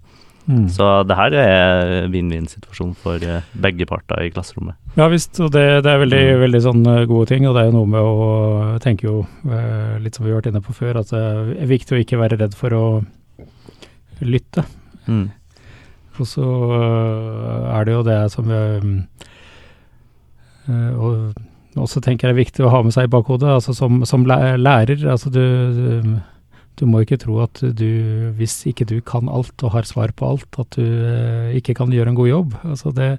Mm. 0.47 0.63
Så 0.71 0.87
det 1.07 1.17
her 1.19 1.35
er 1.37 2.07
vinn-vinn-situasjon 2.11 2.95
for 2.99 3.21
begge 3.65 3.85
parter 3.87 4.23
i 4.23 4.31
klasserommet. 4.33 4.79
Ja 4.97 5.09
visst, 5.11 5.37
og 5.43 5.51
det, 5.53 5.83
det 5.85 5.91
er 5.91 6.01
veldig, 6.01 6.23
mm. 6.23 6.41
veldig 6.47 6.61
sånne 6.65 6.95
gode 7.11 7.29
ting. 7.29 7.45
Og 7.47 7.53
det 7.53 7.61
er 7.65 7.69
jo 7.69 7.75
noe 7.75 7.91
med 7.93 8.07
å 8.07 8.79
tenke 8.83 9.07
jo, 9.09 9.19
litt 10.01 10.17
som 10.17 10.25
vi 10.25 10.33
har 10.33 10.39
vært 10.39 10.49
inne 10.53 10.63
på 10.63 10.75
før, 10.79 11.03
at 11.03 11.13
det 11.13 11.21
er 11.59 11.69
viktig 11.75 11.95
å 11.95 12.01
ikke 12.01 12.23
være 12.23 12.39
redd 12.41 12.57
for 12.57 12.79
å 12.79 12.85
lytte. 14.27 14.65
Mm. 15.07 15.29
Og 16.21 16.29
så 16.29 16.43
øh, 16.45 17.79
er 17.79 17.87
det 17.87 17.95
jo 17.95 18.03
det 18.05 18.19
som 18.31 18.49
vi 18.49 18.59
øh, 20.69 20.99
Og 20.99 21.33
også 21.75 22.03
tenker 22.05 22.29
jeg 22.29 22.35
er 22.35 22.43
viktig 22.43 22.65
å 22.65 22.69
ha 22.69 22.83
med 22.85 22.93
seg 22.93 23.07
i 23.07 23.13
bakhodet, 23.13 23.49
altså 23.49 23.73
som, 23.73 24.03
som 24.05 24.27
lærer. 24.27 25.07
altså 25.09 25.31
du, 25.33 25.41
du, 25.73 26.19
du, 26.77 26.85
må 26.85 27.01
ikke 27.01 27.17
tro 27.17 27.39
at 27.41 27.63
du, 27.63 27.89
hvis 28.37 28.59
ikke 28.69 28.85
du 28.85 29.01
kan 29.01 29.25
alt 29.25 29.63
og 29.65 29.73
har 29.73 29.89
svar 29.89 30.13
på 30.13 30.35
alt, 30.35 30.59
at 30.61 30.77
du 30.77 30.85
ikke 31.57 31.73
kan 31.73 31.89
gjøre 31.89 32.13
en 32.13 32.19
god 32.19 32.29
jobb. 32.29 32.53
Altså 32.61 32.93
det, 32.93 33.17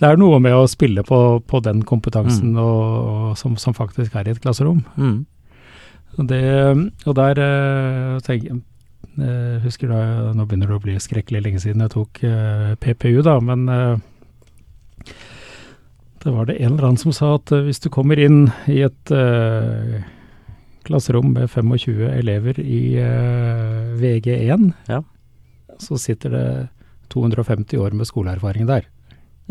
det 0.00 0.08
er 0.08 0.18
noe 0.18 0.40
med 0.42 0.56
å 0.56 0.66
spille 0.66 1.06
på, 1.06 1.20
på 1.46 1.62
den 1.62 1.84
kompetansen 1.86 2.56
mm. 2.56 2.58
og, 2.58 2.82
og 3.12 3.38
som, 3.38 3.54
som, 3.54 3.74
faktisk 3.78 4.18
er 4.18 4.26
i 4.26 4.34
et 4.34 4.42
klasserom. 4.42 4.82
Mm. 4.98 5.22
Det, 6.26 6.44
og 7.06 7.14
der 7.16 7.38
tenker, 8.26 8.50
jeg 8.50 8.60
eh, 9.18 9.60
husker 9.64 9.90
da, 9.92 10.00
Nå 10.36 10.46
begynner 10.46 10.70
det 10.70 10.78
å 10.78 10.84
bli 10.84 10.96
skrekkelig 11.00 11.42
lenge 11.44 11.62
siden 11.62 11.84
jeg 11.84 11.94
tok 11.94 12.22
eh, 12.28 12.72
PPU, 12.80 13.20
da, 13.26 13.38
men 13.44 13.68
da 13.68 13.96
det 16.22 16.30
var 16.30 16.46
det 16.46 16.60
en 16.62 16.76
eller 16.76 16.86
annen 16.86 17.00
som 17.00 17.10
sa 17.10 17.32
at 17.34 17.50
hvis 17.66 17.82
du 17.82 17.88
kommer 17.90 18.20
inn 18.22 18.44
i 18.70 18.76
et 18.86 19.10
klasserom 20.86 21.32
med 21.34 21.50
25 21.50 21.98
elever 22.12 22.60
i 22.62 22.94
VG1, 23.98 24.68
ja. 24.86 25.00
så 25.82 25.98
sitter 25.98 26.36
det 26.36 26.44
250 27.10 27.82
år 27.82 27.98
med 27.98 28.06
skoleerfaring 28.06 28.70
der. 28.70 28.86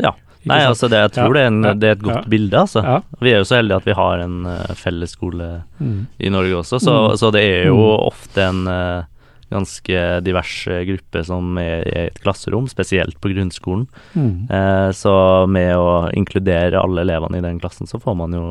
Ja. 0.00 0.14
Nei, 0.42 0.58
altså 0.66 0.88
det, 0.90 0.98
jeg 1.04 1.12
tror 1.14 1.28
ja, 1.28 1.32
det, 1.36 1.42
er 1.42 1.50
en, 1.52 1.78
det, 1.78 1.88
er 1.88 1.96
et 1.96 2.02
godt 2.02 2.24
ja, 2.24 2.30
bilde, 2.32 2.62
altså. 2.64 2.82
Ja. 2.82 2.96
Vi 3.22 3.30
er 3.30 3.42
jo 3.42 3.46
så 3.46 3.60
heldige 3.60 3.78
at 3.78 3.86
vi 3.86 3.94
har 3.94 4.22
en 4.24 4.38
uh, 4.48 4.72
fellesskole 4.74 5.50
mm. 5.78 5.98
i 6.18 6.32
Norge 6.34 6.56
også, 6.58 6.80
så, 6.82 6.94
mm. 7.04 7.20
så, 7.20 7.30
det 7.36 7.42
er 7.46 7.68
jo 7.68 7.76
mm. 7.78 8.06
ofte 8.08 8.46
en 8.48 8.64
uh, 8.66 9.11
ganske 9.52 10.04
diverse 10.26 10.80
grupper 10.88 11.26
som 11.28 11.58
er 11.60 11.84
i 11.86 11.96
et 12.06 12.20
klasserom, 12.24 12.66
spesielt 12.70 13.18
på 13.20 13.30
grunnskolen. 13.34 13.86
Mm. 14.16 14.48
Eh, 14.50 14.88
så 14.96 15.14
med 15.46 15.76
å 15.76 16.08
inkludere 16.16 16.80
alle 16.80 17.04
elevene 17.04 17.38
i 17.38 17.44
den 17.44 17.60
klassen, 17.62 17.86
så 17.90 18.00
får 18.02 18.16
man 18.18 18.34
jo 18.36 18.46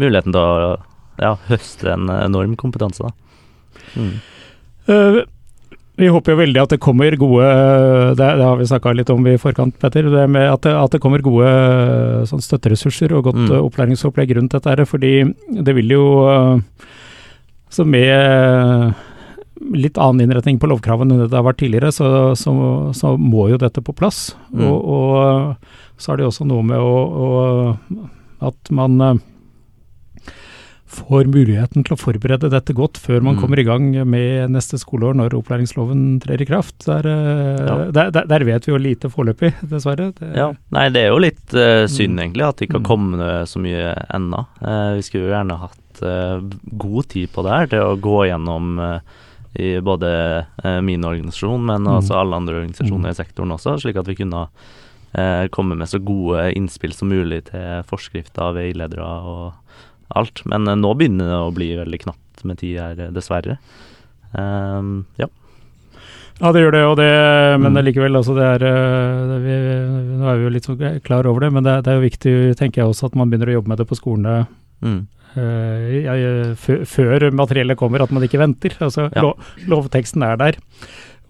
muligheten 0.00 0.32
til 0.32 0.40
å 0.40 0.72
ja, 1.20 1.36
høste 1.50 1.92
en 1.92 2.08
enorm 2.08 2.56
kompetanse, 2.56 3.04
da. 3.04 3.12
Mm. 3.96 4.12
Uh, 4.88 5.22
vi 6.00 6.08
håper 6.08 6.32
jo 6.32 6.38
veldig 6.40 6.60
at 6.62 6.72
det 6.72 6.78
kommer 6.82 7.14
gode 7.20 7.44
Det, 8.16 8.26
det 8.40 8.46
har 8.46 8.56
vi 8.58 8.66
snakka 8.66 8.94
litt 8.96 9.10
om 9.12 9.26
i 9.28 9.36
forkant, 9.38 9.76
Petter. 9.78 10.08
Det 10.10 10.24
med 10.32 10.48
at 10.48 10.64
det, 10.64 10.72
at 10.72 10.94
det 10.94 11.00
kommer 11.04 11.22
gode 11.22 11.50
sånn 12.30 12.42
støtteressurser 12.42 13.12
og 13.12 13.28
godt 13.28 13.42
Mm. 13.42 13.52
eh, 13.52 13.64
opplæringsopplegg 13.66 14.32
rundt 14.36 14.56
dette. 14.56 14.86
Fordi 14.88 15.12
det 15.62 15.74
vil 15.76 15.92
jo 15.92 16.04
eh, 16.28 16.58
Så 17.72 17.84
med 17.88 18.94
litt 19.74 19.98
annen 19.98 20.24
innretning 20.26 20.58
på 20.58 20.68
lovkravene 20.70 21.14
enn 21.14 21.28
det 21.30 21.36
har 21.38 21.46
vært 21.46 21.60
tidligere, 21.62 21.92
så, 21.94 22.34
så, 22.38 22.52
så 22.96 23.14
må 23.18 23.48
jo 23.52 23.58
dette 23.62 23.82
på 23.84 23.94
plass. 23.94 24.34
Mm. 24.52 24.64
Og, 24.66 24.78
og 24.84 26.00
så 26.02 26.12
er 26.12 26.16
det 26.22 26.26
også 26.30 26.46
noe 26.48 26.62
med 26.66 26.78
å, 26.82 26.96
å 27.26 28.48
at 28.48 28.70
man 28.74 29.00
eh, 29.00 29.20
får 30.92 31.24
muligheten 31.32 31.86
til 31.86 31.94
å 31.94 32.00
forberede 32.00 32.50
dette 32.52 32.74
godt 32.76 32.98
før 33.00 33.22
man 33.24 33.36
Mm. 33.36 33.40
kommer 33.40 33.58
i 33.62 33.64
gang 33.64 33.86
med 34.04 34.50
neste 34.52 34.76
skoleår, 34.76 35.14
når 35.16 35.36
opplæringsloven 35.38 36.20
trer 36.20 36.42
i 36.42 36.44
kraft. 36.44 36.84
Der, 36.84 37.06
eh, 37.06 37.64
Ja. 37.64 37.76
der, 37.90 38.10
der, 38.26 38.44
vet 38.44 38.66
vi 38.66 38.72
jo 38.74 38.78
lite 38.78 39.08
foreløpig, 39.08 39.54
dessverre. 39.70 40.12
Det, 40.18 40.34
Ja. 40.36 40.52
Nei, 40.70 40.88
det 40.90 41.00
er 41.06 41.08
jo 41.08 41.18
litt 41.18 41.54
uh, 41.54 41.86
synd, 41.86 42.18
egentlig, 42.20 42.44
at 42.46 42.56
det 42.58 42.68
ikke 42.68 42.80
har 42.82 42.84
Mm. 42.84 42.90
kommet 42.92 43.48
så 43.48 43.58
mye 43.62 43.94
ennå. 44.12 44.46
Uh, 44.60 44.94
vi 44.96 45.02
skulle 45.02 45.24
jo 45.30 45.32
gjerne 45.32 45.58
hatt 45.60 46.02
uh, 46.02 46.40
god 46.76 47.08
tid 47.08 47.28
på 47.32 47.42
det 47.42 47.52
her 47.52 47.66
til 47.68 47.78
å 47.80 47.96
gå 48.00 48.26
gjennom 48.28 48.78
eh, 48.80 49.00
i 49.54 49.80
både 49.84 50.10
eh, 50.64 50.80
min 50.80 51.04
organisasjon, 51.04 51.64
men 51.66 51.82
Mm. 51.84 51.96
også 51.98 52.14
alle 52.20 52.36
andre 52.36 52.54
organisasjoner 52.62 53.10
i 53.10 53.18
sektoren 53.18 53.52
også, 53.52 53.74
slik 53.82 53.96
at 54.00 54.06
vi 54.08 54.14
kunne 54.16 54.46
eh, 55.14 55.48
komme 55.52 55.76
med 55.76 55.88
så 55.88 55.98
gode 56.00 56.52
innspill 56.56 56.92
som 56.96 57.08
mulig 57.12 57.44
til 57.50 57.82
forskrifter, 57.84 58.54
veiledere 58.56 59.04
og 59.04 59.52
alt. 60.16 60.40
Men 60.48 60.66
eh, 60.68 60.74
nå 60.80 60.94
begynner 60.96 61.28
det 61.28 61.40
å 61.42 61.52
bli 61.52 61.70
veldig 61.76 62.00
knapt 62.06 62.44
med 62.48 62.58
tid 62.58 62.78
her, 62.80 63.10
dessverre. 63.12 63.58
Um, 64.32 65.04
ja. 65.20 65.26
Ja, 66.40 66.50
det 66.50 66.62
gjør 66.62 66.72
det, 66.72 66.80
og 66.88 66.96
det, 66.96 67.10
men 67.60 67.74
det 67.76 67.84
likevel, 67.84 68.16
altså 68.18 68.32
det 68.34 68.42
er 68.42 68.62
det, 68.64 69.36
vi, 69.44 69.56
Nå 70.18 70.26
er 70.32 70.38
vi 70.40 70.46
jo 70.46 70.52
litt 70.54 70.64
så 70.66 70.74
klar 71.04 71.28
over 71.28 71.44
det, 71.44 71.50
men 71.52 71.62
det, 71.62 71.74
det 71.84 71.92
er 71.92 71.98
jo 72.00 72.06
viktig, 72.08 72.32
tenker 72.58 72.80
jeg 72.82 72.88
også, 72.88 73.10
at 73.12 73.18
man 73.20 73.28
begynner 73.30 73.52
å 73.52 73.58
jobbe 73.60 73.68
med 73.74 73.78
det 73.82 73.86
på 73.92 73.98
skolene 74.00 74.46
Mm. 74.82 75.04
Eh, 75.36 76.02
ja, 76.04 76.14
ja, 76.18 76.32
før 76.56 77.30
materiellet 77.32 77.76
kommer, 77.80 78.02
at 78.02 78.12
man 78.12 78.22
ikke 78.26 78.38
venter. 78.42 78.76
Altså, 78.80 79.08
Ja. 79.14 79.22
lo, 79.22 79.34
lovteksten 79.68 80.22
er 80.22 80.36
der. 80.36 80.58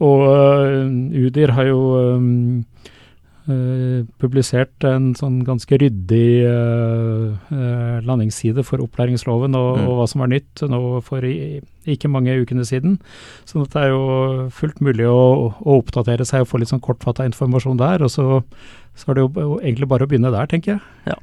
Og 0.02 0.24
uh, 0.26 0.88
UDIR 1.14 1.52
har 1.58 1.64
jo 1.70 1.80
um, 2.16 2.64
Uh, 3.42 4.04
publisert 4.22 4.84
en 4.86 5.16
sånn 5.18 5.40
ganske 5.42 5.74
ryddig 5.74 6.44
uh, 6.46 7.32
uh, 7.50 7.96
landingsside 8.06 8.62
for 8.62 8.78
opplæringsloven 8.84 9.56
og, 9.58 9.80
Mm. 9.80 9.88
og 9.90 9.96
hva 9.98 10.04
som 10.06 10.22
er 10.22 10.30
nytt 10.30 10.62
nå 10.70 10.78
for 11.02 11.26
i, 11.26 11.58
ikke 11.90 12.06
mange 12.06 12.36
ukene 12.38 12.62
siden. 12.62 13.00
Så 13.44 13.64
det 13.66 13.74
er 13.82 13.88
jo 13.90 14.46
fullt 14.54 14.78
mulig 14.78 15.08
å, 15.10 15.50
å 15.58 15.74
oppdatere 15.80 16.22
seg 16.22 16.44
og 16.44 16.52
få 16.52 16.60
litt 16.62 16.70
sånn 16.70 16.84
kortfatta 16.86 17.26
informasjon 17.26 17.82
der. 17.82 18.06
Og 18.06 18.14
så, 18.14 18.44
så 18.94 19.10
er 19.10 19.18
det 19.18 19.26
jo 19.26 19.58
egentlig 19.58 19.90
bare 19.90 20.06
å 20.06 20.12
begynne 20.12 20.30
der, 20.30 20.46
tenker 20.46 20.76
jeg. 20.76 21.18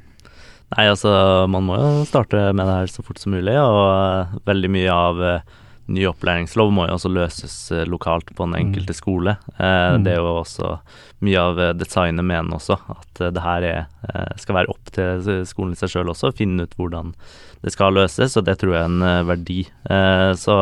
Nei, 0.76 0.84
altså 0.86 1.10
man 1.50 1.64
må 1.66 1.76
jo 1.80 2.04
starte 2.06 2.52
med 2.54 2.62
det 2.62 2.76
her 2.76 2.92
så 2.92 3.02
fort 3.02 3.18
som 3.18 3.32
mulig, 3.34 3.56
og 3.58 3.80
eh, 3.90 4.36
veldig 4.46 4.70
mye 4.70 4.92
av 4.94 5.22
eh, 5.26 5.56
ny 5.90 6.04
opplæringslov 6.06 6.70
må 6.70 6.84
jo 6.86 6.94
også 6.94 7.10
løses 7.10 7.54
eh, 7.74 7.82
lokalt 7.90 8.30
på 8.38 8.46
den 8.46 8.54
Mm. 8.54 8.60
enkelte 8.60 8.94
skole. 8.94 9.34
Mm. 9.58 10.04
Det 10.06 10.12
er 10.14 10.20
jo 10.22 10.36
også 10.44 10.76
mye 11.26 11.42
av 11.42 11.58
designet 11.80 12.24
mener 12.24 12.54
også, 12.54 12.78
at 12.94 13.22
det 13.34 13.42
her 13.42 13.66
er, 13.66 13.88
skal 14.38 14.60
være 14.60 14.70
opp 14.70 14.92
til 14.94 15.42
skolen 15.44 15.74
i 15.74 15.80
seg 15.80 15.90
sjøl 15.90 16.12
også, 16.14 16.30
finne 16.38 16.64
ut 16.68 16.76
hvordan 16.78 17.10
det 17.66 17.74
skal 17.74 17.92
løses, 17.98 18.38
og 18.38 18.46
det 18.46 18.54
tror 18.62 18.76
jeg 18.76 18.84
er 18.86 18.92
en 18.94 19.26
verdi. 19.28 19.58
Så 20.40 20.54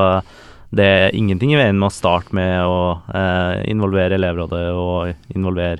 det 0.74 0.84
er 0.88 1.14
ingenting 1.14 1.52
i 1.52 1.60
veien 1.60 1.78
med 1.78 1.92
å 1.92 1.94
starte 1.94 2.34
med 2.34 2.64
å 2.66 2.80
involvere 3.70 4.16
elevrådet 4.18 4.64
og 4.74 5.12
involvere 5.36 5.78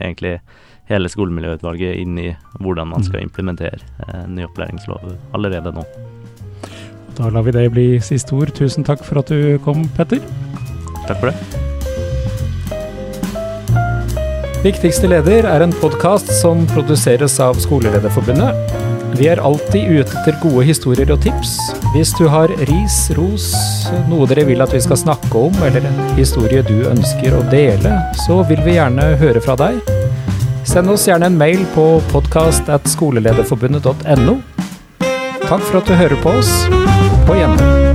egentlig 0.00 0.40
hele 0.90 1.10
skolemiljøutvalget 1.10 1.98
inn 2.02 2.18
i 2.22 2.30
hvordan 2.60 2.92
man 2.94 3.04
skal 3.06 3.24
implementere 3.24 3.80
eh, 4.06 4.26
ny 4.30 4.46
opplæringslov 4.46 5.02
allerede 5.36 5.74
nå. 5.74 5.84
Da 7.16 7.30
lar 7.32 7.46
vi 7.46 7.54
det 7.56 7.70
bli 7.72 7.86
siste 8.04 8.36
ord. 8.36 8.52
Tusen 8.56 8.84
takk 8.84 9.04
for 9.04 9.22
at 9.22 9.30
du 9.32 9.56
kom, 9.64 9.86
Petter. 9.96 10.20
Takk 11.06 11.22
for 11.22 11.30
det. 11.30 11.36
Viktigste 14.66 15.08
leder 15.08 15.46
er 15.46 15.62
en 15.62 15.74
podkast 15.80 16.32
som 16.40 16.64
produseres 16.72 17.38
av 17.40 17.58
Skolelederforbundet. 17.62 18.84
Vi 19.16 19.28
er 19.30 19.40
alltid 19.40 19.88
ute 19.94 20.12
etter 20.20 20.36
gode 20.42 20.66
historier 20.68 21.08
og 21.14 21.22
tips. 21.24 21.54
Hvis 21.94 22.10
du 22.18 22.26
har 22.28 22.52
ris, 22.68 22.98
ros, 23.16 23.46
noe 24.10 24.26
dere 24.28 24.44
vil 24.48 24.60
at 24.64 24.74
vi 24.74 24.82
skal 24.84 24.98
snakke 25.06 25.46
om, 25.48 25.56
eller 25.64 25.86
en 25.88 26.02
historie 26.18 26.64
du 26.66 26.82
ønsker 26.90 27.36
å 27.38 27.44
dele, 27.52 27.94
så 28.26 28.42
vil 28.50 28.60
vi 28.66 28.76
gjerne 28.76 29.14
høre 29.22 29.40
fra 29.40 29.56
deg. 29.62 29.95
Send 30.66 30.90
oss 30.90 31.06
gjerne 31.08 31.26
en 31.26 31.38
mail 31.38 31.66
på 31.74 32.02
podkast.skolelederforbundet.no. 32.10 34.40
Takk 35.46 35.62
for 35.62 35.78
at 35.78 35.86
du 35.86 35.94
hører 35.94 36.22
på 36.22 36.30
oss. 36.40 36.66
På 37.28 37.34
gjenhør. 37.38 37.85